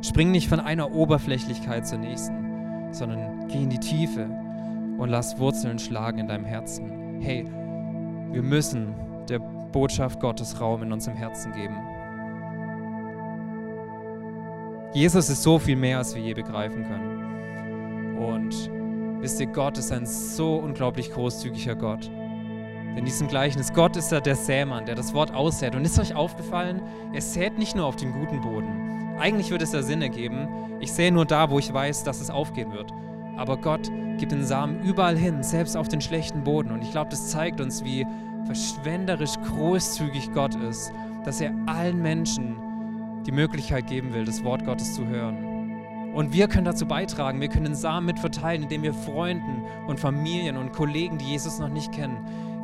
Spring 0.02 0.32
nicht 0.32 0.48
von 0.48 0.60
einer 0.60 0.92
Oberflächlichkeit 0.92 1.88
zur 1.88 1.98
nächsten, 1.98 2.94
sondern 2.94 3.48
geh 3.48 3.64
in 3.64 3.70
die 3.70 3.80
Tiefe 3.80 4.30
und 4.98 5.10
lass 5.10 5.40
Wurzeln 5.40 5.80
schlagen 5.80 6.20
in 6.20 6.28
deinem 6.28 6.46
Herzen. 6.46 7.20
Hey, 7.22 7.46
wir 8.32 8.42
müssen 8.42 8.94
der 9.28 9.40
Botschaft 9.40 10.20
Gottes 10.20 10.60
Raum 10.60 10.84
in 10.84 10.92
unserem 10.92 11.18
Herzen 11.18 11.52
geben. 11.54 11.78
Jesus 14.94 15.30
ist 15.30 15.44
so 15.44 15.60
viel 15.60 15.76
mehr, 15.76 16.00
als 16.00 16.16
wir 16.16 16.22
je 16.22 16.34
begreifen 16.34 16.84
können. 16.84 18.18
Und 18.18 18.72
wisst 19.22 19.40
ihr, 19.40 19.48
Gott 19.48 19.78
ist 19.78 19.92
ein 19.92 20.06
so 20.06 20.56
unglaublich 20.56 21.12
großzügiger 21.12 21.76
Gott. 21.76 22.10
In 22.96 23.06
diesem 23.06 23.28
Gleichnis, 23.28 23.72
Gott 23.72 23.96
ist 23.96 24.12
ja 24.12 24.20
der 24.20 24.36
Sämann, 24.36 24.86
der 24.86 24.96
das 24.96 25.14
Wort 25.14 25.34
aussät. 25.34 25.76
Und 25.76 25.86
ist 25.86 26.00
euch 26.00 26.16
aufgefallen, 26.16 26.82
er 27.14 27.22
sät 27.22 27.58
nicht 27.58 27.76
nur 27.76 27.86
auf 27.86 27.96
den 27.96 28.12
guten 28.12 28.42
Boden. 28.42 29.16
Eigentlich 29.20 29.52
würde 29.52 29.64
es 29.64 29.74
ja 29.74 29.84
Sinn 29.84 30.02
ergeben, 30.02 30.48
ich 30.80 30.92
sähe 30.92 31.12
nur 31.12 31.26
da, 31.26 31.50
wo 31.50 31.60
ich 31.60 31.72
weiß, 31.72 32.04
dass 32.04 32.22
es 32.22 32.30
aufgehen 32.30 32.72
wird. 32.72 32.92
Aber 33.40 33.56
Gott 33.56 33.90
gibt 34.18 34.34
den 34.34 34.44
Samen 34.44 34.84
überall 34.84 35.18
hin, 35.18 35.44
selbst 35.44 35.78
auf 35.78 35.88
den 35.88 36.02
schlechten 36.02 36.44
Boden. 36.44 36.72
Und 36.72 36.82
ich 36.82 36.92
glaube, 36.92 37.10
das 37.10 37.30
zeigt 37.30 37.62
uns, 37.62 37.86
wie 37.86 38.06
verschwenderisch 38.44 39.36
großzügig 39.48 40.34
Gott 40.34 40.56
ist, 40.56 40.92
dass 41.24 41.40
er 41.40 41.54
allen 41.66 42.02
Menschen 42.02 42.58
die 43.26 43.32
Möglichkeit 43.32 43.88
geben 43.88 44.14
will, 44.14 44.26
das 44.26 44.44
Wort 44.44 44.66
Gottes 44.66 44.94
zu 44.94 45.08
hören. 45.08 46.12
Und 46.14 46.34
wir 46.34 46.50
können 46.50 46.66
dazu 46.66 46.86
beitragen, 46.86 47.40
wir 47.40 47.48
können 47.48 47.64
den 47.64 47.76
Samen 47.76 48.08
mit 48.08 48.20
verteilen, 48.20 48.64
indem 48.64 48.84
wir 48.84 48.94
Freunden 48.94 49.64
und 49.88 50.02
Familien 50.02 50.58
und 50.58 50.74
Kollegen, 50.74 51.18
die 51.18 51.26
Jesus 51.26 51.60
noch 51.60 51.70
nicht 51.70 51.94
kennen, 51.94 52.18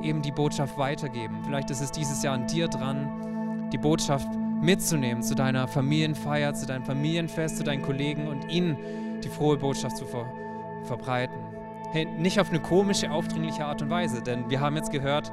eben 0.03 0.21
die 0.21 0.31
Botschaft 0.31 0.77
weitergeben. 0.77 1.37
Vielleicht 1.45 1.71
ist 1.71 1.81
es 1.81 1.91
dieses 1.91 2.21
Jahr 2.21 2.33
an 2.33 2.47
dir 2.47 2.67
dran, 2.67 3.69
die 3.71 3.77
Botschaft 3.77 4.27
mitzunehmen 4.61 5.23
zu 5.23 5.35
deiner 5.35 5.69
Familienfeier, 5.69 6.53
zu 6.53 6.65
deinem 6.65 6.83
Familienfest, 6.83 7.57
zu 7.57 7.63
deinen 7.63 7.81
Kollegen 7.81 8.27
und 8.27 8.51
ihnen 8.51 8.75
die 9.23 9.29
frohe 9.29 9.55
Botschaft 9.55 9.95
zu 9.95 10.05
ver 10.05 10.25
verbreiten. 10.85 11.37
Hey, 11.91 12.05
nicht 12.05 12.39
auf 12.39 12.49
eine 12.49 12.61
komische, 12.61 13.11
aufdringliche 13.11 13.65
Art 13.65 13.81
und 13.81 13.89
Weise, 13.89 14.21
denn 14.21 14.49
wir 14.49 14.59
haben 14.59 14.75
jetzt 14.75 14.91
gehört, 14.91 15.31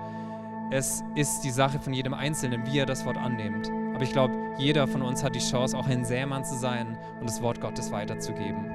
es 0.71 1.05
ist 1.15 1.41
die 1.45 1.51
Sache 1.51 1.79
von 1.79 1.93
jedem 1.93 2.15
Einzelnen, 2.15 2.67
wie 2.67 2.79
er 2.79 2.87
das 2.87 3.05
Wort 3.05 3.19
annimmt. 3.19 3.71
Aber 3.95 4.03
ich 4.03 4.13
glaube, 4.13 4.35
jeder 4.59 4.87
von 4.87 5.03
uns 5.03 5.23
hat 5.23 5.35
die 5.35 5.41
Chance, 5.41 5.77
auch 5.77 5.87
ein 5.87 6.05
Sämann 6.05 6.45
zu 6.45 6.55
sein 6.55 6.97
und 7.21 7.29
das 7.29 7.43
Wort 7.43 7.61
Gottes 7.61 7.93
weiterzugeben. 7.93 8.71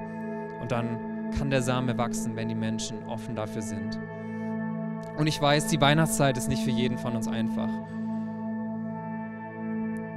Und 0.62 0.72
dann 0.72 1.32
kann 1.38 1.50
der 1.50 1.62
Same 1.62 1.98
wachsen, 1.98 2.36
wenn 2.36 2.50
die 2.50 2.56
Menschen 2.56 3.04
offen 3.08 3.36
dafür 3.36 3.62
sind. 3.62 4.00
Und 5.18 5.28
ich 5.28 5.42
weiß, 5.42 5.68
die 5.68 5.82
Weihnachtszeit 5.82 6.38
ist 6.38 6.48
nicht 6.48 6.64
für 6.64 6.72
jeden 6.72 6.98
von 6.98 7.16
uns 7.16 7.28
einfach. 7.28 7.70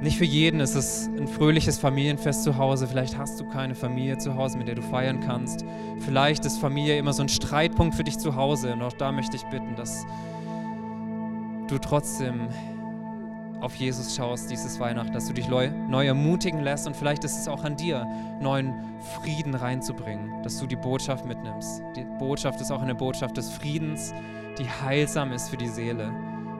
Nicht 0.01 0.17
für 0.17 0.25
jeden 0.25 0.59
ist 0.59 0.73
es 0.73 1.07
ein 1.15 1.27
fröhliches 1.27 1.77
Familienfest 1.77 2.43
zu 2.43 2.57
Hause. 2.57 2.87
Vielleicht 2.87 3.19
hast 3.19 3.39
du 3.39 3.47
keine 3.47 3.75
Familie 3.75 4.17
zu 4.17 4.35
Hause, 4.35 4.57
mit 4.57 4.67
der 4.67 4.73
du 4.73 4.81
feiern 4.81 5.19
kannst. 5.19 5.63
Vielleicht 5.99 6.43
ist 6.43 6.57
Familie 6.57 6.97
immer 6.97 7.13
so 7.13 7.21
ein 7.21 7.29
Streitpunkt 7.29 7.93
für 7.93 8.03
dich 8.03 8.17
zu 8.17 8.35
Hause. 8.35 8.73
Und 8.73 8.81
auch 8.81 8.93
da 8.93 9.11
möchte 9.11 9.35
ich 9.35 9.43
bitten, 9.45 9.75
dass 9.75 10.05
du 11.67 11.77
trotzdem 11.77 12.49
auf 13.61 13.75
Jesus 13.75 14.15
schaust 14.15 14.49
dieses 14.49 14.79
Weihnachten, 14.79 15.13
dass 15.13 15.27
du 15.27 15.33
dich 15.33 15.47
neu, 15.47 15.69
ermutigen 16.03 16.61
lässt 16.61 16.87
und 16.87 16.95
vielleicht 16.95 17.23
ist 17.23 17.37
es 17.37 17.47
auch 17.47 17.63
an 17.63 17.77
dir, 17.77 18.07
neuen 18.39 18.73
Frieden 19.21 19.53
reinzubringen, 19.53 20.41
dass 20.41 20.59
du 20.59 20.65
die 20.65 20.75
Botschaft 20.75 21.25
mitnimmst. 21.25 21.83
Die 21.95 22.05
Botschaft 22.17 22.59
ist 22.59 22.71
auch 22.71 22.81
eine 22.81 22.95
Botschaft 22.95 23.37
des 23.37 23.51
Friedens, 23.51 24.15
die 24.57 24.65
heilsam 24.67 25.31
ist 25.31 25.49
für 25.49 25.57
die 25.57 25.67
Seele 25.67 26.07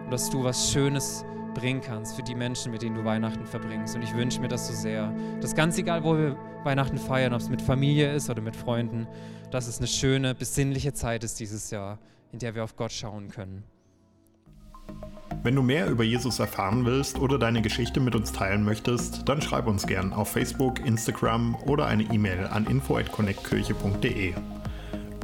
und 0.04 0.12
dass 0.12 0.30
du 0.30 0.43
was 0.43 0.71
Schönes 0.71 1.25
bringen 1.54 1.82
kannst 1.82 2.16
für 2.16 2.24
die 2.24 2.36
Menschen, 2.36 2.72
mit 2.72 2.82
denen 2.82 2.96
du 2.96 3.04
Weihnachten 3.04 3.46
verbringst. 3.46 3.96
Und 3.96 4.02
ich 4.04 4.16
wünsche 4.16 4.42
mir 4.42 4.48
das 4.48 4.68
so 4.68 4.74
sehr. 4.74 5.14
Das 5.42 5.56
ganz 5.56 5.78
egal, 5.78 6.04
wo 6.04 6.18
wir 6.18 6.38
Weihnachten 6.64 6.98
feiern, 6.98 7.34
ob 7.34 7.42
es 7.42 7.50
mit 7.50 7.62
Familie 7.62 8.14
ist 8.14 8.30
oder 8.30 8.42
mit 8.42 8.56
Freunden, 8.56 9.08
dass 9.52 9.68
es 9.68 9.80
eine 9.80 9.88
schöne, 9.88 10.36
besinnliche 10.36 10.94
Zeit 10.94 11.24
ist 11.24 11.40
dieses 11.40 11.72
Jahr, 11.72 12.00
in 12.32 12.40
der 12.40 12.56
wir 12.56 12.64
auf 12.64 12.76
Gott 12.76 12.92
schauen 12.92 13.30
können. 13.30 13.64
Wenn 15.44 15.56
du 15.56 15.64
mehr 15.64 15.88
über 15.88 16.04
Jesus 16.04 16.40
erfahren 16.40 16.86
willst 16.86 17.18
oder 17.18 17.40
deine 17.40 17.62
Geschichte 17.62 18.00
mit 18.00 18.16
uns 18.16 18.32
teilen 18.32 18.64
möchtest, 18.64 19.28
dann 19.28 19.42
schreib 19.42 19.66
uns 19.66 19.88
gern 19.88 20.14
auf 20.14 20.32
Facebook, 20.32 20.86
Instagram 20.86 21.56
oder 21.66 21.88
eine 21.88 22.04
E-Mail 22.04 22.46
an 22.46 22.68
info@connectkirche.de. 22.68 24.36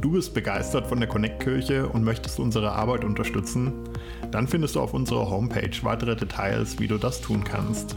Du 0.00 0.12
bist 0.12 0.32
begeistert 0.32 0.86
von 0.86 1.00
der 1.00 1.08
Connect-Kirche 1.08 1.88
und 1.88 2.04
möchtest 2.04 2.38
unsere 2.38 2.70
Arbeit 2.70 3.04
unterstützen? 3.04 3.72
Dann 4.30 4.46
findest 4.46 4.76
du 4.76 4.80
auf 4.80 4.94
unserer 4.94 5.28
Homepage 5.28 5.76
weitere 5.82 6.14
Details, 6.14 6.78
wie 6.78 6.86
du 6.86 6.98
das 6.98 7.20
tun 7.20 7.42
kannst. 7.42 7.96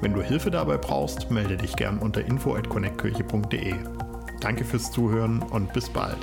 Wenn 0.00 0.12
du 0.12 0.22
Hilfe 0.22 0.50
dabei 0.50 0.76
brauchst, 0.76 1.30
melde 1.30 1.56
dich 1.56 1.76
gern 1.76 1.98
unter 1.98 2.24
info@connectkirche.de. 2.24 3.74
Danke 4.40 4.64
fürs 4.64 4.90
Zuhören 4.90 5.42
und 5.42 5.72
bis 5.72 5.88
bald. 5.88 6.18